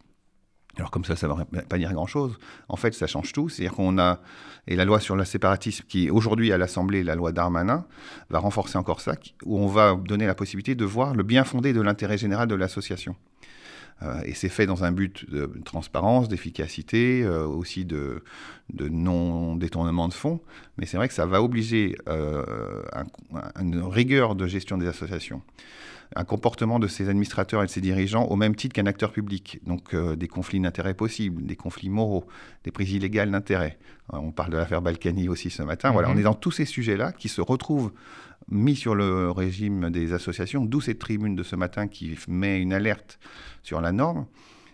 Alors 0.77 0.91
comme 0.91 1.05
ça, 1.05 1.15
ça 1.15 1.27
ne 1.27 1.33
va 1.33 1.45
pas 1.45 1.77
dire 1.77 1.93
grand-chose. 1.93 2.37
En 2.67 2.75
fait, 2.75 2.93
ça 2.93 3.07
change 3.07 3.31
tout. 3.31 3.49
C'est-à-dire 3.49 3.75
qu'on 3.75 3.97
a... 3.97 4.19
Et 4.67 4.75
la 4.75 4.83
loi 4.83 4.99
sur 4.99 5.15
le 5.15 5.25
séparatisme, 5.25 5.85
qui 5.87 6.09
aujourd'hui 6.09 6.51
à 6.51 6.57
l'Assemblée, 6.57 7.03
la 7.03 7.15
loi 7.15 7.31
Darmanin, 7.31 7.85
va 8.29 8.39
renforcer 8.39 8.77
encore 8.77 8.99
ça, 8.99 9.13
où 9.45 9.59
on 9.59 9.67
va 9.67 9.95
donner 9.95 10.25
la 10.25 10.35
possibilité 10.35 10.73
de 10.73 10.85
voir 10.85 11.13
le 11.13 11.23
bien 11.23 11.43
fondé 11.43 11.71
de 11.71 11.81
l'intérêt 11.81 12.17
général 12.17 12.47
de 12.47 12.55
l'association. 12.55 13.15
Euh, 14.03 14.21
et 14.25 14.33
c'est 14.33 14.49
fait 14.49 14.65
dans 14.65 14.83
un 14.83 14.91
but 14.91 15.29
de 15.29 15.49
transparence, 15.63 16.27
d'efficacité, 16.27 17.23
euh, 17.23 17.45
aussi 17.45 17.85
de, 17.85 18.23
non-détournement 18.79 20.07
de 20.07 20.13
fonds. 20.13 20.41
Mais 20.77 20.85
c'est 20.85 20.97
vrai 20.97 21.07
que 21.07 21.13
ça 21.13 21.25
va 21.25 21.41
obliger 21.41 21.95
euh, 22.09 22.43
une 23.59 23.81
rigueur 23.81 24.35
de 24.35 24.47
gestion 24.47 24.77
des 24.77 24.87
associations 24.87 25.41
un 26.15 26.23
comportement 26.23 26.79
de 26.79 26.87
ses 26.87 27.09
administrateurs 27.09 27.63
et 27.63 27.65
de 27.65 27.71
ses 27.71 27.81
dirigeants 27.81 28.25
au 28.25 28.35
même 28.35 28.55
titre 28.55 28.73
qu'un 28.73 28.85
acteur 28.85 29.11
public. 29.11 29.59
Donc 29.65 29.95
des 29.95 30.27
conflits 30.27 30.59
d'intérêts 30.59 30.93
possibles, 30.93 31.45
des 31.45 31.55
conflits 31.55 31.89
moraux, 31.89 32.25
des 32.63 32.71
prises 32.71 32.91
illégales 32.91 33.31
d'intérêts. 33.31 33.77
on 34.13 34.31
parle 34.31 34.51
de 34.51 34.57
l'affaire 34.57 34.81
Balkany 34.81 35.29
aussi 35.29 35.49
ce 35.49 35.63
matin. 35.63 35.91
Voilà, 35.91 36.09
on 36.09 36.13
mhm. 36.13 36.19
est 36.19 36.23
dans 36.23 36.33
tous 36.33 36.51
ces 36.51 36.65
sujets-là 36.65 37.11
qui 37.11 37.29
se 37.29 37.41
retrouvent 37.41 37.91
mis 38.49 38.75
sur 38.75 38.95
le 38.95 39.31
régime 39.31 39.89
des 39.89 40.13
associations, 40.13 40.65
d'où 40.65 40.81
cette 40.81 40.99
tribune 40.99 41.35
de 41.35 41.43
ce 41.43 41.55
matin 41.55 41.87
qui 41.87 42.17
met 42.27 42.61
une 42.61 42.73
alerte 42.73 43.19
sur 43.63 43.81
la 43.81 43.91
norme. 43.91 44.25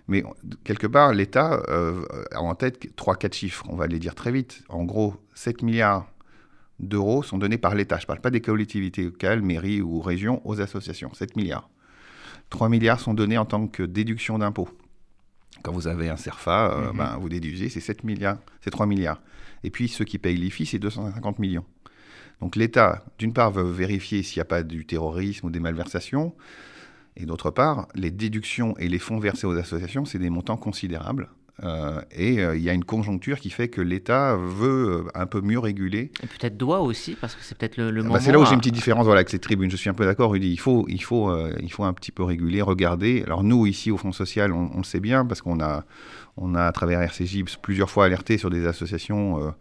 Mais 0.07 0.23
quelque 0.63 0.87
part, 0.87 1.13
l'État 1.13 1.61
euh, 1.69 2.03
a 2.31 2.41
en 2.41 2.53
tête 2.55 2.85
3-4 2.97 3.33
chiffres, 3.33 3.65
on 3.69 3.75
va 3.75 3.87
les 3.87 3.99
dire 3.99 4.15
très 4.15 4.31
vite. 4.31 4.63
En 4.67 4.83
gros, 4.83 5.15
7 5.35 5.61
milliards 5.61 6.11
d'euros 6.81 7.23
sont 7.23 7.37
donnés 7.37 7.57
par 7.57 7.75
l'État. 7.75 7.97
Je 7.97 8.03
ne 8.03 8.07
parle 8.07 8.21
pas 8.21 8.31
des 8.31 8.41
collectivités 8.41 9.03
locales, 9.03 9.41
mairies 9.41 9.81
ou 9.81 10.01
régions, 10.01 10.41
aux 10.45 10.59
associations. 10.59 11.13
7 11.13 11.35
milliards. 11.35 11.69
3 12.49 12.69
milliards 12.69 12.99
sont 12.99 13.13
donnés 13.13 13.37
en 13.37 13.45
tant 13.45 13.67
que 13.67 13.83
déduction 13.83 14.37
d'impôts. 14.39 14.69
Quand 15.63 15.71
vous 15.71 15.87
avez 15.87 16.09
un 16.09 16.17
CERFA, 16.17 16.73
euh, 16.73 16.91
mhm. 16.91 16.97
ben, 16.97 17.17
vous 17.19 17.29
déduisez, 17.29 17.69
c'est 17.69 17.79
7 17.79 18.03
milliards, 18.03 18.37
c'est 18.61 18.71
3 18.71 18.85
milliards. 18.85 19.21
Et 19.63 19.69
puis 19.69 19.87
ceux 19.87 20.05
qui 20.05 20.17
payent 20.17 20.37
l'IFI, 20.37 20.65
c'est 20.65 20.79
250 20.79 21.39
millions. 21.39 21.65
Donc 22.41 22.55
l'État, 22.55 23.05
d'une 23.19 23.33
part, 23.33 23.51
veut 23.51 23.63
vérifier 23.63 24.23
s'il 24.23 24.39
n'y 24.39 24.41
a 24.41 24.45
pas 24.45 24.63
du 24.63 24.85
terrorisme 24.85 25.47
ou 25.47 25.49
des 25.51 25.59
malversations, 25.59 26.33
et 27.15 27.25
d'autre 27.25 27.51
part, 27.51 27.87
les 27.93 28.09
déductions 28.09 28.75
et 28.77 28.87
les 28.87 28.99
fonds 28.99 29.19
versés 29.19 29.45
aux 29.45 29.57
associations, 29.57 30.05
c'est 30.05 30.17
des 30.17 30.29
montants 30.29 30.57
considérables. 30.57 31.29
Euh, 31.63 32.01
et 32.11 32.39
euh, 32.39 32.55
il 32.55 32.63
y 32.63 32.69
a 32.69 32.73
une 32.73 32.83
conjoncture 32.83 33.39
qui 33.39 33.49
fait 33.49 33.67
que 33.67 33.81
l'État 33.81 34.35
veut 34.35 35.05
euh, 35.05 35.11
un 35.13 35.27
peu 35.27 35.41
mieux 35.41 35.59
réguler. 35.59 36.11
Et 36.23 36.27
peut-être 36.27 36.57
doit 36.57 36.81
aussi, 36.81 37.15
parce 37.19 37.35
que 37.35 37.43
c'est 37.43 37.55
peut-être 37.55 37.77
le, 37.77 37.91
bah, 37.91 38.07
moment. 38.07 38.19
c'est 38.19 38.31
là 38.31 38.39
où 38.39 38.45
j'ai 38.45 38.53
une 38.53 38.59
petite 38.59 38.73
différence 38.73 39.05
voilà, 39.05 39.19
avec 39.19 39.29
ces 39.29 39.39
tribunes. 39.39 39.69
Je 39.69 39.75
suis 39.75 39.89
un 39.89 39.93
peu 39.93 40.05
d'accord, 40.05 40.31
Rudy. 40.31 40.51
Il 40.51 40.59
faut, 40.59 40.85
il, 40.87 41.03
faut, 41.03 41.31
il 41.61 41.71
faut 41.71 41.83
un 41.83 41.93
petit 41.93 42.11
peu 42.11 42.23
réguler, 42.23 42.61
regarder. 42.61 43.23
Alors 43.25 43.43
nous, 43.43 43.67
ici, 43.67 43.91
au 43.91 43.97
Fonds 43.97 44.11
social, 44.11 44.51
on, 44.53 44.77
le 44.77 44.83
sait 44.83 44.99
bien, 44.99 45.25
parce 45.25 45.41
qu'on 45.41 45.59
a, 45.59 45.85
on 46.37 46.55
a, 46.55 46.63
à 46.63 46.71
travers 46.71 47.01
RCJ, 47.01 47.43
plusieurs 47.61 47.89
fois 47.89 48.05
alerté 48.05 48.37
sur 48.37 48.49
des 48.49 48.65
associations 48.65 49.53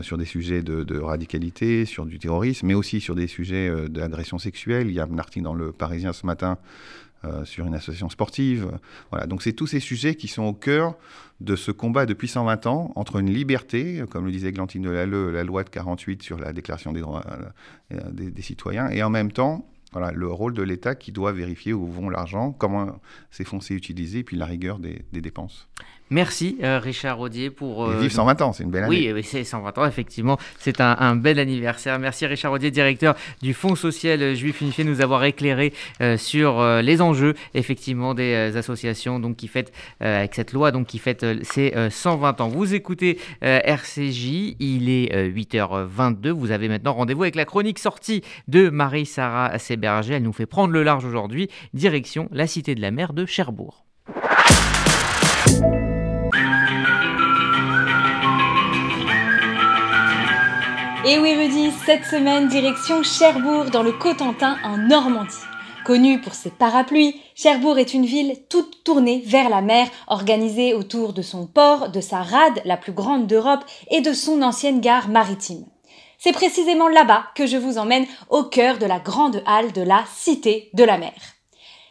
sur 0.00 0.18
des 0.18 0.24
sujets 0.24 0.62
de, 0.62 0.98
radicalité, 0.98 1.84
sur 1.84 2.06
du 2.06 2.18
terrorisme, 2.18 2.66
mais 2.66 2.74
aussi 2.74 3.00
sur 3.00 3.14
des 3.14 3.26
sujets 3.26 3.70
d'agression 3.88 4.38
sexuelle. 4.38 4.88
Il 4.88 4.94
y 4.94 5.00
a 5.00 5.04
un 5.04 5.18
article 5.18 5.44
dans 5.44 5.54
le 5.54 5.72
Parisien 5.72 6.12
ce 6.12 6.26
matin 6.26 6.58
euh, 7.24 7.44
sur 7.44 7.66
une 7.66 7.74
association 7.74 8.08
sportive. 8.08 8.70
Voilà, 9.10 9.26
donc 9.26 9.42
c'est 9.42 9.52
tous 9.52 9.66
ces 9.66 9.80
sujets 9.80 10.14
qui 10.14 10.28
sont 10.28 10.44
au 10.44 10.52
cœur 10.52 10.96
de 11.40 11.56
ce 11.56 11.70
combat 11.70 12.06
depuis 12.06 12.28
120 12.28 12.66
ans 12.66 12.92
entre 12.94 13.16
une 13.16 13.30
liberté, 13.30 14.02
comme 14.10 14.24
le 14.24 14.30
disait 14.30 14.52
Glantine 14.52 14.82
Delalleux, 14.82 15.30
la 15.30 15.44
loi 15.44 15.64
de 15.64 15.70
48 15.70 16.22
sur 16.22 16.38
la 16.38 16.52
déclaration 16.52 16.92
des 16.92 17.00
droits 17.00 17.24
des, 17.90 18.42
citoyens, 18.42 18.88
et 18.90 19.02
en 19.02 19.10
même 19.10 19.32
temps 19.32 19.66
voilà, 19.92 20.12
le 20.12 20.28
rôle 20.28 20.54
de 20.54 20.62
l'État 20.62 20.94
qui 20.94 21.12
doit 21.12 21.32
vérifier 21.32 21.72
où 21.72 21.86
vont 21.86 22.08
l'argent, 22.08 22.52
comment 22.52 23.00
ces 23.30 23.44
fonds 23.44 23.60
sont 23.60 23.74
utilisés, 23.74 24.20
et 24.20 24.24
puis 24.24 24.36
la 24.36 24.46
rigueur 24.46 24.78
des 24.78 25.04
dépenses. 25.12 25.68
Merci 26.14 26.58
euh, 26.62 26.78
Richard 26.78 27.18
Rodier 27.18 27.50
pour... 27.50 27.86
Euh, 27.86 27.98
vive 27.98 28.12
120 28.12 28.40
ans, 28.40 28.52
c'est 28.52 28.62
une 28.62 28.70
belle 28.70 28.84
année. 28.84 29.12
Oui, 29.12 29.24
c'est 29.24 29.42
120 29.42 29.78
ans, 29.78 29.84
effectivement. 29.84 30.38
C'est 30.60 30.80
un, 30.80 31.16
bel 31.16 31.40
anniversaire. 31.40 31.98
Merci 31.98 32.24
Richard 32.24 32.52
Rodier, 32.52 32.70
directeur 32.70 33.16
du 33.42 33.52
Fonds 33.52 33.74
social 33.74 34.36
juif 34.36 34.60
unifié, 34.60 34.84
nous 34.84 35.00
avoir 35.00 35.24
éclairé 35.24 35.72
euh, 36.00 36.16
sur 36.16 36.64
les 36.82 37.02
enjeux, 37.02 37.34
effectivement, 37.54 38.14
des 38.14 38.56
associations 38.56 39.18
donc, 39.18 39.34
qui 39.34 39.48
fêtent, 39.48 39.72
avec 39.98 40.36
cette 40.36 40.52
loi, 40.52 40.70
donc, 40.70 40.86
qui 40.86 41.00
fête 41.00 41.26
ses 41.42 41.74
120 41.90 42.40
ans. 42.40 42.48
Vous 42.48 42.74
écoutez 42.74 43.18
RCJ, 43.40 44.54
il 44.60 44.90
est 44.90 45.32
8h22. 45.32 46.28
Vous 46.30 46.52
avez 46.52 46.68
maintenant 46.68 46.92
rendez-vous 46.92 47.24
avec 47.24 47.34
la 47.34 47.44
chronique 47.44 47.80
sortie 47.80 48.22
de 48.46 48.68
Marie-Sarah 48.68 49.58
Séberger. 49.58 50.14
Elle 50.14 50.22
nous 50.22 50.32
fait 50.32 50.46
prendre 50.46 50.72
le 50.72 50.84
large 50.84 51.04
aujourd'hui, 51.04 51.48
direction 51.72 52.28
la 52.30 52.46
Cité 52.46 52.76
de 52.76 52.80
la 52.80 52.92
Mer 52.92 53.14
de 53.14 53.26
Cherbourg. 53.26 53.83
Et 61.06 61.18
oui 61.18 61.34
Rudy, 61.34 61.70
cette 61.84 62.06
semaine, 62.06 62.48
direction 62.48 63.02
Cherbourg 63.02 63.66
dans 63.66 63.82
le 63.82 63.92
Cotentin 63.92 64.56
en 64.64 64.78
Normandie. 64.78 65.34
Connue 65.84 66.18
pour 66.18 66.32
ses 66.32 66.48
parapluies, 66.48 67.20
Cherbourg 67.34 67.78
est 67.78 67.92
une 67.92 68.06
ville 68.06 68.38
toute 68.48 68.82
tournée 68.84 69.22
vers 69.26 69.50
la 69.50 69.60
mer, 69.60 69.86
organisée 70.06 70.72
autour 70.72 71.12
de 71.12 71.20
son 71.20 71.46
port, 71.46 71.90
de 71.90 72.00
sa 72.00 72.22
rade, 72.22 72.62
la 72.64 72.78
plus 72.78 72.92
grande 72.92 73.26
d'Europe, 73.26 73.66
et 73.90 74.00
de 74.00 74.14
son 74.14 74.40
ancienne 74.40 74.80
gare 74.80 75.10
maritime. 75.10 75.66
C'est 76.16 76.32
précisément 76.32 76.88
là-bas 76.88 77.24
que 77.34 77.46
je 77.46 77.58
vous 77.58 77.76
emmène 77.76 78.06
au 78.30 78.44
cœur 78.44 78.78
de 78.78 78.86
la 78.86 78.98
grande 78.98 79.42
halle 79.44 79.72
de 79.72 79.82
la 79.82 80.04
Cité 80.16 80.70
de 80.72 80.84
la 80.84 80.96
Mer. 80.96 81.12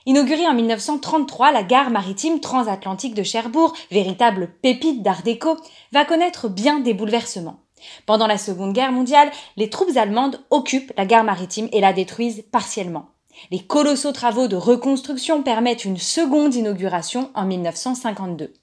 Inaugurée 0.07 0.47
en 0.47 0.55
1933, 0.55 1.51
la 1.51 1.61
gare 1.61 1.91
maritime 1.91 2.39
transatlantique 2.39 3.13
de 3.13 3.21
Cherbourg, 3.21 3.75
véritable 3.91 4.55
pépite 4.63 5.03
d'art 5.03 5.21
déco, 5.21 5.55
va 5.91 6.03
connaître 6.03 6.49
bien 6.49 6.79
des 6.79 6.95
bouleversements. 6.95 7.62
Pendant 8.05 8.27
la 8.27 8.37
Seconde 8.37 8.73
Guerre 8.73 8.91
mondiale, 8.91 9.31
les 9.57 9.69
troupes 9.69 9.95
allemandes 9.95 10.39
occupent 10.49 10.93
la 10.97 11.05
gare 11.05 11.23
maritime 11.23 11.69
et 11.71 11.81
la 11.81 11.93
détruisent 11.93 12.43
partiellement. 12.51 13.09
Les 13.51 13.59
colossaux 13.59 14.11
travaux 14.11 14.47
de 14.47 14.55
reconstruction 14.55 15.43
permettent 15.43 15.85
une 15.85 15.97
seconde 15.97 16.55
inauguration 16.55 17.31
en 17.33 17.45
1952. 17.45 18.53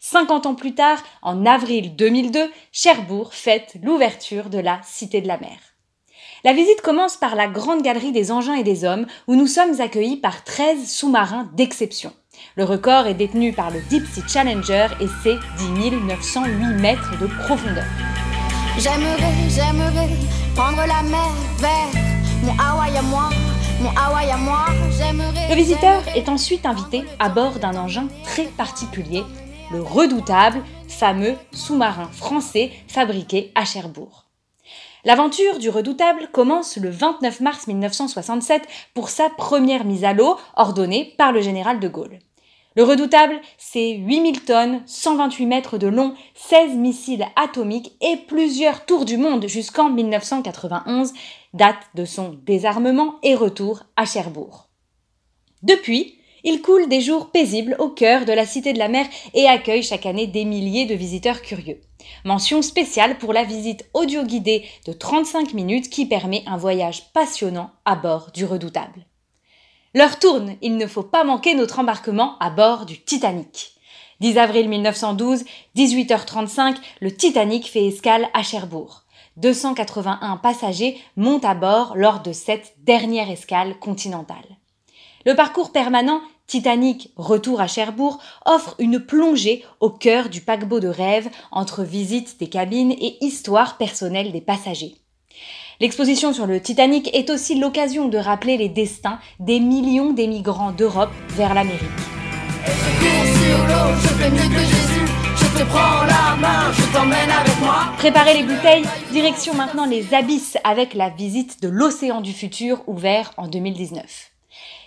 50 0.00 0.46
ans 0.46 0.54
plus 0.54 0.74
tard, 0.74 1.02
en 1.22 1.46
avril 1.46 1.96
2002, 1.96 2.50
Cherbourg 2.72 3.34
fête 3.34 3.76
l'ouverture 3.82 4.50
de 4.50 4.58
la 4.58 4.80
Cité 4.84 5.20
de 5.20 5.28
la 5.28 5.38
Mer. 5.38 5.58
La 6.44 6.52
visite 6.52 6.82
commence 6.82 7.16
par 7.16 7.36
la 7.36 7.46
grande 7.46 7.82
galerie 7.82 8.12
des 8.12 8.32
engins 8.32 8.54
et 8.54 8.64
des 8.64 8.84
hommes 8.84 9.06
où 9.28 9.36
nous 9.36 9.46
sommes 9.46 9.80
accueillis 9.80 10.16
par 10.16 10.44
13 10.44 10.88
sous-marins 10.90 11.48
d'exception. 11.54 12.12
Le 12.56 12.64
record 12.64 13.06
est 13.06 13.14
détenu 13.14 13.52
par 13.52 13.70
le 13.70 13.80
Deep 13.88 14.04
Sea 14.06 14.22
Challenger 14.26 14.88
et 15.00 15.06
ses 15.22 15.36
10 15.58 15.90
908 16.06 16.80
mètres 16.80 17.18
de 17.20 17.26
profondeur. 17.26 17.84
J'aimerais, 18.78 19.48
j'aimerais 19.48 20.08
prendre 20.56 20.78
la 20.78 21.02
mer 21.02 21.30
vers 21.58 22.02
mon 22.42 22.52
Hawaï 22.58 22.96
à 22.96 23.02
moi, 23.02 23.28
mon 23.80 23.90
Hawaï 23.90 24.30
à 24.30 24.36
moi, 24.36 24.64
j'aimerais. 24.96 25.48
Le 25.50 25.54
visiteur 25.54 26.02
est 26.16 26.28
ensuite 26.28 26.64
invité 26.64 27.04
à 27.18 27.28
bord 27.28 27.58
d'un 27.58 27.76
engin 27.76 28.08
très 28.24 28.46
particulier, 28.46 29.24
le 29.70 29.82
redoutable, 29.82 30.62
fameux 30.88 31.34
sous-marin 31.52 32.08
français 32.12 32.72
fabriqué 32.88 33.52
à 33.54 33.64
Cherbourg. 33.66 34.24
L'aventure 35.04 35.58
du 35.58 35.68
redoutable 35.68 36.28
commence 36.32 36.76
le 36.78 36.88
29 36.88 37.40
mars 37.40 37.66
1967 37.66 38.62
pour 38.94 39.10
sa 39.10 39.28
première 39.28 39.84
mise 39.84 40.04
à 40.04 40.14
l'eau 40.14 40.38
ordonnée 40.56 41.14
par 41.18 41.32
le 41.32 41.42
général 41.42 41.78
de 41.78 41.88
Gaulle. 41.88 42.18
Le 42.74 42.84
redoutable, 42.84 43.40
c'est 43.58 43.92
8000 43.92 44.44
tonnes, 44.44 44.82
128 44.86 45.46
mètres 45.46 45.78
de 45.78 45.88
long, 45.88 46.14
16 46.34 46.76
missiles 46.76 47.26
atomiques 47.36 47.92
et 48.00 48.16
plusieurs 48.16 48.86
tours 48.86 49.04
du 49.04 49.18
monde 49.18 49.46
jusqu'en 49.46 49.90
1991, 49.90 51.12
date 51.52 51.76
de 51.94 52.04
son 52.04 52.38
désarmement 52.44 53.16
et 53.22 53.34
retour 53.34 53.82
à 53.96 54.06
Cherbourg. 54.06 54.68
Depuis, 55.62 56.18
il 56.44 56.60
coule 56.60 56.88
des 56.88 57.00
jours 57.00 57.30
paisibles 57.30 57.76
au 57.78 57.88
cœur 57.88 58.24
de 58.24 58.32
la 58.32 58.46
Cité 58.46 58.72
de 58.72 58.78
la 58.78 58.88
Mer 58.88 59.06
et 59.34 59.46
accueille 59.46 59.82
chaque 59.82 60.06
année 60.06 60.26
des 60.26 60.44
milliers 60.44 60.86
de 60.86 60.94
visiteurs 60.94 61.42
curieux. 61.42 61.80
Mention 62.24 62.62
spéciale 62.62 63.18
pour 63.18 63.32
la 63.32 63.44
visite 63.44 63.88
audio 63.94 64.24
guidée 64.24 64.64
de 64.86 64.92
35 64.92 65.54
minutes 65.54 65.88
qui 65.88 66.06
permet 66.06 66.42
un 66.46 66.56
voyage 66.56 67.12
passionnant 67.12 67.70
à 67.84 67.94
bord 67.94 68.30
du 68.32 68.44
redoutable. 68.44 69.06
L'heure 69.94 70.18
tourne, 70.18 70.56
il 70.62 70.78
ne 70.78 70.86
faut 70.86 71.02
pas 71.02 71.22
manquer 71.22 71.54
notre 71.54 71.78
embarquement 71.78 72.38
à 72.38 72.48
bord 72.48 72.86
du 72.86 73.02
Titanic. 73.02 73.72
10 74.20 74.38
avril 74.38 74.68
1912, 74.70 75.44
18h35, 75.76 76.76
le 77.00 77.14
Titanic 77.14 77.68
fait 77.68 77.86
escale 77.86 78.28
à 78.32 78.42
Cherbourg. 78.42 79.02
281 79.36 80.38
passagers 80.38 80.98
montent 81.16 81.44
à 81.44 81.54
bord 81.54 81.92
lors 81.94 82.20
de 82.20 82.32
cette 82.32 82.74
dernière 82.78 83.30
escale 83.30 83.78
continentale. 83.80 84.56
Le 85.26 85.34
parcours 85.34 85.72
permanent 85.72 86.22
Titanic 86.46 87.10
Retour 87.16 87.60
à 87.60 87.66
Cherbourg 87.66 88.18
offre 88.46 88.74
une 88.78 88.98
plongée 88.98 89.62
au 89.80 89.90
cœur 89.90 90.30
du 90.30 90.40
paquebot 90.40 90.80
de 90.80 90.88
rêve 90.88 91.28
entre 91.50 91.82
visite 91.82 92.38
des 92.38 92.48
cabines 92.48 92.92
et 92.92 93.18
histoire 93.20 93.76
personnelle 93.76 94.32
des 94.32 94.40
passagers. 94.40 94.96
L'exposition 95.82 96.32
sur 96.32 96.46
le 96.46 96.60
Titanic 96.60 97.10
est 97.12 97.28
aussi 97.28 97.58
l'occasion 97.58 98.06
de 98.06 98.16
rappeler 98.16 98.56
les 98.56 98.68
destins 98.68 99.18
des 99.40 99.58
millions 99.58 100.12
d'émigrants 100.12 100.70
d'Europe 100.70 101.10
vers 101.30 101.54
l'Amérique. 101.54 101.82
Préparez 107.98 108.34
les 108.34 108.44
bouteilles, 108.44 108.84
direction 109.10 109.54
maintenant 109.54 109.84
les 109.84 110.14
abysses 110.14 110.56
avec 110.62 110.94
la 110.94 111.08
visite 111.08 111.60
de 111.60 111.68
l'océan 111.68 112.20
du 112.20 112.32
futur 112.32 112.84
ouvert 112.86 113.32
en 113.36 113.48
2019. 113.48 114.30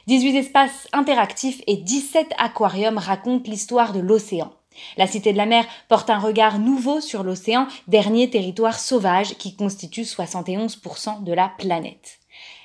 18 0.07 0.37
espaces 0.37 0.87
interactifs 0.93 1.61
et 1.67 1.75
17 1.75 2.27
aquariums 2.37 2.99
racontent 2.99 3.51
l'histoire 3.51 3.91
de 3.91 3.99
l'océan. 3.99 4.53
La 4.97 5.07
Cité 5.07 5.31
de 5.31 5.37
la 5.37 5.45
mer 5.45 5.65
porte 5.87 6.09
un 6.09 6.19
regard 6.19 6.59
nouveau 6.59 7.01
sur 7.01 7.23
l'océan, 7.23 7.67
dernier 7.87 8.29
territoire 8.29 8.79
sauvage 8.79 9.35
qui 9.37 9.55
constitue 9.55 10.03
71% 10.03 11.23
de 11.23 11.33
la 11.33 11.51
planète. 11.57 12.19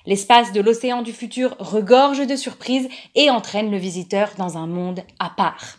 L'espace 0.06 0.52
de 0.52 0.60
l'océan 0.60 1.02
du 1.02 1.12
futur 1.12 1.56
regorge 1.58 2.26
de 2.26 2.36
surprises 2.36 2.88
et 3.14 3.30
entraîne 3.30 3.70
le 3.70 3.76
visiteur 3.76 4.30
dans 4.38 4.56
un 4.56 4.66
monde 4.66 5.02
à 5.18 5.30
part. 5.30 5.76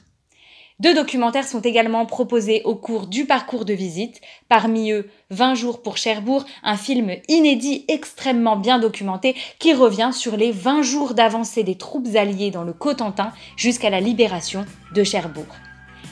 Deux 0.81 0.95
documentaires 0.95 1.47
sont 1.47 1.61
également 1.61 2.07
proposés 2.07 2.63
au 2.65 2.73
cours 2.73 3.05
du 3.05 3.25
parcours 3.25 3.65
de 3.65 3.73
visite, 3.73 4.19
parmi 4.49 4.91
eux 4.91 5.11
20 5.29 5.53
jours 5.53 5.83
pour 5.83 5.97
Cherbourg, 5.97 6.43
un 6.63 6.75
film 6.75 7.11
inédit 7.27 7.85
extrêmement 7.87 8.55
bien 8.55 8.79
documenté 8.79 9.35
qui 9.59 9.75
revient 9.75 10.09
sur 10.11 10.37
les 10.37 10.51
20 10.51 10.81
jours 10.81 11.13
d'avancée 11.13 11.63
des 11.63 11.75
troupes 11.75 12.15
alliées 12.15 12.49
dans 12.49 12.63
le 12.63 12.73
Cotentin 12.73 13.31
jusqu'à 13.57 13.91
la 13.91 13.99
libération 14.01 14.65
de 14.95 15.03
Cherbourg. 15.03 15.45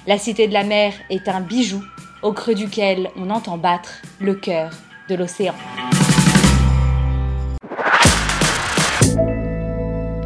La 0.10 0.17
Cité 0.17 0.48
de 0.48 0.54
la 0.54 0.63
Mer 0.63 0.93
est 1.12 1.28
un 1.28 1.39
bijou 1.39 1.84
au 2.24 2.34
creux 2.34 2.56
duquel 2.56 3.12
on 3.15 3.30
entend 3.30 3.60
battre 3.60 4.02
le 4.19 4.34
cœur 4.34 4.72
de 5.08 5.13
l'océan. 5.13 5.54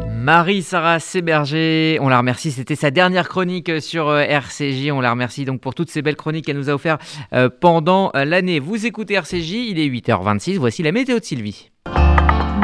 Marie-Sarah 0.08 1.00
Séberger, 1.00 1.98
on 2.00 2.08
la 2.08 2.16
remercie, 2.16 2.50
c'était 2.50 2.76
sa 2.76 2.90
dernière 2.90 3.28
chronique 3.28 3.82
sur 3.82 4.08
euh, 4.08 4.22
RCJ, 4.22 4.90
on 4.90 5.02
la 5.02 5.10
remercie 5.10 5.44
donc 5.44 5.60
pour 5.60 5.74
toutes 5.74 5.90
ces 5.90 6.00
belles 6.00 6.16
chroniques 6.16 6.46
qu'elle 6.46 6.56
nous 6.56 6.70
a 6.70 6.72
offertes 6.72 7.02
euh, 7.34 7.50
pendant 7.50 8.10
euh, 8.16 8.24
l'année. 8.24 8.60
Vous 8.60 8.86
écoutez 8.86 9.12
RCJ, 9.12 9.52
il 9.52 9.78
est 9.78 9.86
8h26, 9.86 10.56
voici 10.56 10.82
la 10.82 10.92
météo 10.92 11.18
de 11.18 11.24
Sylvie. 11.24 11.73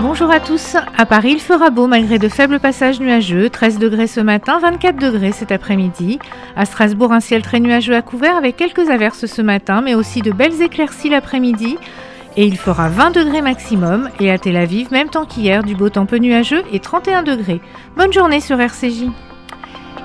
Bonjour 0.03 0.31
à 0.31 0.41
tous. 0.41 0.77
À 0.97 1.05
Paris, 1.05 1.33
il 1.33 1.41
fera 1.41 1.69
beau 1.69 1.87
malgré 1.87 2.19
de 2.19 2.29
faibles 2.31 2.59
passages 2.59 3.01
nuageux. 3.01 3.51
13 3.51 3.79
degrés 3.79 4.07
ce 4.07 4.21
matin, 4.21 4.59
24 4.59 4.97
degrés 4.97 5.33
cet 5.33 5.53
après-midi. 5.53 6.19
À 6.57 6.65
Strasbourg, 6.65 7.13
un 7.13 7.21
ciel 7.21 7.43
très 7.43 7.61
nuageux 7.61 7.95
à 7.95 8.01
couvert 8.01 8.35
avec 8.35 8.57
quelques 8.57 8.89
averses 8.89 9.27
ce 9.27 9.43
matin, 9.43 9.83
mais 9.83 9.95
aussi 9.95 10.23
de 10.23 10.33
belles 10.33 10.63
éclaircies 10.63 11.11
l'après-midi 11.11 11.77
et 12.37 12.47
il 12.47 12.57
fera 12.57 12.89
20 12.89 13.11
degrés 13.11 13.43
maximum 13.43 14.09
et 14.21 14.31
à 14.31 14.39
Tel 14.39 14.57
Aviv, 14.57 14.91
même 14.93 15.11
temps 15.11 15.27
qu'hier, 15.27 15.65
du 15.65 15.75
beau 15.75 15.91
temps 15.91 16.07
peu 16.07 16.17
nuageux 16.17 16.63
et 16.73 16.81
31 16.81 17.23
degrés. 17.23 17.61
Bonne 17.97 18.13
journée 18.13 18.41
sur 18.41 18.59
RCJ. 18.59 19.07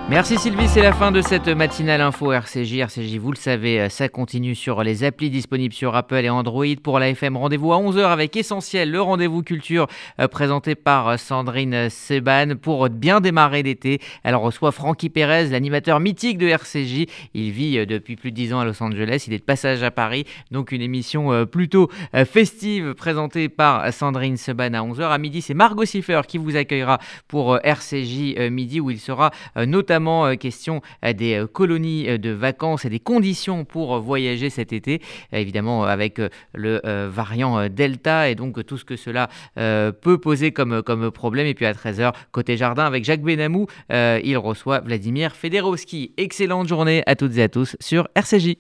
Merci 0.07 0.37
Sylvie, 0.37 0.67
c'est 0.67 0.83
la 0.83 0.93
fin 0.93 1.11
de 1.11 1.19
cette 1.19 1.47
matinale 1.47 1.99
info 1.99 2.31
RCJ. 2.31 2.77
RCJ, 2.77 3.17
vous 3.17 3.31
le 3.31 3.37
savez, 3.37 3.81
euh, 3.81 3.89
ça 3.89 4.07
continue 4.07 4.53
sur 4.53 4.83
les 4.83 5.03
applis 5.03 5.31
disponibles 5.31 5.73
sur 5.73 5.95
Apple 5.95 6.23
et 6.23 6.29
Android. 6.29 6.63
Pour 6.83 6.99
la 6.99 7.09
FM, 7.09 7.35
rendez-vous 7.35 7.73
à 7.73 7.77
11h 7.77 8.03
avec 8.03 8.35
Essentiel, 8.35 8.91
le 8.91 9.01
rendez-vous 9.01 9.41
culture 9.41 9.87
euh, 10.19 10.27
présenté 10.27 10.75
par 10.75 11.07
euh, 11.07 11.17
Sandrine 11.17 11.89
Seban 11.89 12.55
pour 12.55 12.87
bien 12.89 13.19
démarrer 13.19 13.63
l'été. 13.63 13.99
Elle 14.23 14.35
reçoit 14.35 14.71
Francky 14.71 15.09
Pérez, 15.09 15.49
l'animateur 15.49 15.99
mythique 15.99 16.37
de 16.37 16.49
RCJ. 16.49 17.07
Il 17.33 17.49
vit 17.49 17.83
depuis 17.87 18.15
plus 18.15 18.29
de 18.29 18.35
10 18.35 18.53
ans 18.53 18.59
à 18.59 18.65
Los 18.65 18.83
Angeles, 18.83 19.23
il 19.25 19.33
est 19.33 19.39
de 19.39 19.43
passage 19.43 19.81
à 19.81 19.89
Paris, 19.89 20.25
donc 20.51 20.71
une 20.71 20.83
émission 20.83 21.45
plutôt 21.47 21.89
festive 22.25 22.93
présentée 22.93 23.49
par 23.49 23.91
Sandrine 23.91 24.37
Seban 24.37 24.73
à 24.75 24.81
11h. 24.81 25.09
À 25.09 25.17
midi, 25.17 25.41
c'est 25.41 25.55
Margot 25.55 25.85
Siffer 25.85 26.21
qui 26.27 26.37
vous 26.37 26.55
accueillera 26.55 26.99
pour 27.27 27.57
RCJ 27.63 28.49
midi 28.51 28.79
où 28.79 28.91
il 28.91 28.99
sera 28.99 29.31
notamment 29.55 29.94
euh, 30.05 30.35
question 30.35 30.81
euh, 31.03 31.13
des 31.13 31.35
euh, 31.35 31.47
colonies 31.47 32.19
de 32.19 32.29
vacances 32.31 32.85
et 32.85 32.89
des 32.89 32.99
conditions 32.99 33.65
pour 33.65 33.99
voyager 33.99 34.49
cet 34.49 34.73
été, 34.73 35.01
évidemment 35.31 35.83
avec 35.83 36.19
le 36.53 36.81
variant 37.07 37.69
Delta 37.69 38.29
et 38.29 38.35
donc 38.35 38.65
tout 38.65 38.77
ce 38.77 38.85
que 38.85 38.95
cela 38.95 39.29
peut 39.55 40.17
poser 40.17 40.51
comme, 40.51 40.83
comme 40.83 41.11
problème. 41.11 41.47
Et 41.47 41.53
puis 41.53 41.65
à 41.65 41.73
13h, 41.73 42.13
côté 42.31 42.57
jardin, 42.57 42.85
avec 42.85 43.03
Jacques 43.03 43.21
Benamou, 43.21 43.67
il 43.89 44.37
reçoit 44.37 44.81
Vladimir 44.81 45.35
Federowski. 45.35 46.13
Excellente 46.17 46.67
journée 46.67 47.03
à 47.05 47.15
toutes 47.15 47.37
et 47.37 47.43
à 47.43 47.49
tous 47.49 47.75
sur 47.79 48.07
RCJ. 48.15 48.57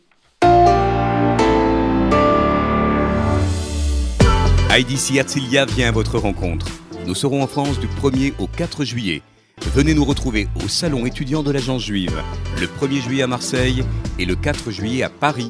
IDC 4.77 5.19
Artilia 5.19 5.65
vient 5.65 5.89
à 5.89 5.91
votre 5.91 6.17
rencontre. 6.17 6.67
Nous 7.05 7.15
serons 7.15 7.43
en 7.43 7.47
France 7.47 7.79
du 7.79 7.87
1er 7.87 8.33
au 8.39 8.47
4 8.47 8.83
juillet. 8.83 9.21
Venez 9.61 9.93
nous 9.93 10.05
retrouver 10.05 10.47
au 10.63 10.67
Salon 10.67 11.05
étudiant 11.05 11.41
de 11.41 11.51
l'Agence 11.51 11.83
juive, 11.83 12.21
le 12.59 12.67
1er 12.67 13.01
juillet 13.01 13.23
à 13.23 13.27
Marseille 13.27 13.83
et 14.19 14.25
le 14.25 14.35
4 14.35 14.69
juillet 14.69 15.03
à 15.03 15.09
Paris. 15.09 15.49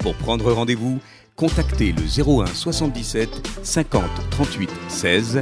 Pour 0.00 0.14
prendre 0.14 0.52
rendez-vous, 0.52 0.98
contactez 1.36 1.92
le 1.92 2.02
01 2.02 2.46
77 2.46 3.28
50 3.62 4.02
38 4.30 4.70
16 4.88 5.40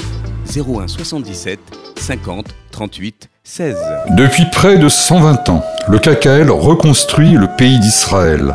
01 0.56 0.88
77 0.88 1.58
50 1.96 2.46
38 2.70 3.30
16. 3.44 3.76
Depuis 4.10 4.44
près 4.52 4.78
de 4.78 4.88
120 4.88 5.48
ans, 5.48 5.64
le 5.88 5.98
KKL 5.98 6.50
reconstruit 6.50 7.32
le 7.32 7.48
pays 7.56 7.80
d'Israël. 7.80 8.54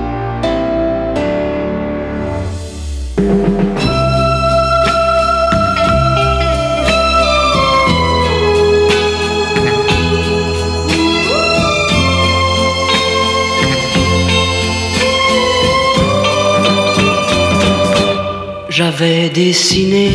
J'avais 18.81 19.29
dessiné 19.29 20.09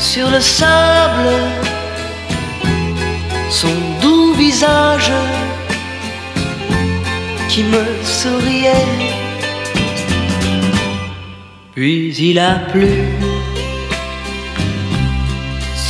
sur 0.00 0.28
le 0.28 0.40
sable 0.40 1.34
son 3.48 3.76
doux 4.02 4.34
visage 4.34 5.12
qui 7.48 7.62
me 7.62 7.84
souriait. 8.02 8.96
Puis 11.76 12.16
il 12.28 12.38
a 12.40 12.54
plu 12.72 12.92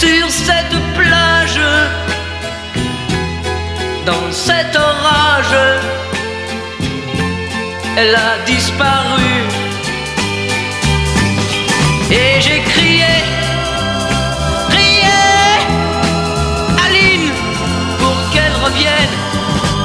sur 0.00 0.24
cette 0.28 0.78
plage, 0.98 1.60
dans 4.04 4.28
cet 4.30 4.76
orage 4.76 6.01
elle 7.96 8.14
a 8.14 8.38
disparu. 8.46 9.22
Et 12.10 12.40
j'ai 12.40 12.60
crié, 12.60 13.14
crié, 14.68 15.20
Aline, 16.84 17.30
pour 17.98 18.16
qu'elle 18.32 18.56
revienne. 18.64 19.14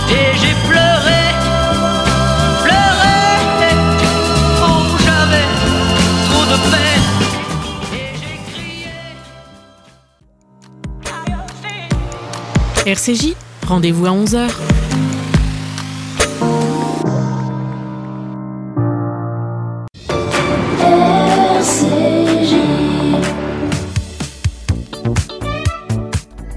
Et 0.09 0.37
j'ai 0.41 0.55
pleuré, 0.69 1.21
pleuré, 2.63 3.19
oh 4.61 4.81
j'avais 5.05 5.47
trop 6.29 6.45
de 6.51 6.57
peine. 6.71 7.07
RCJ, 12.85 13.35
rendez-vous 13.67 14.05
à 14.05 14.11
11h. 14.11 14.76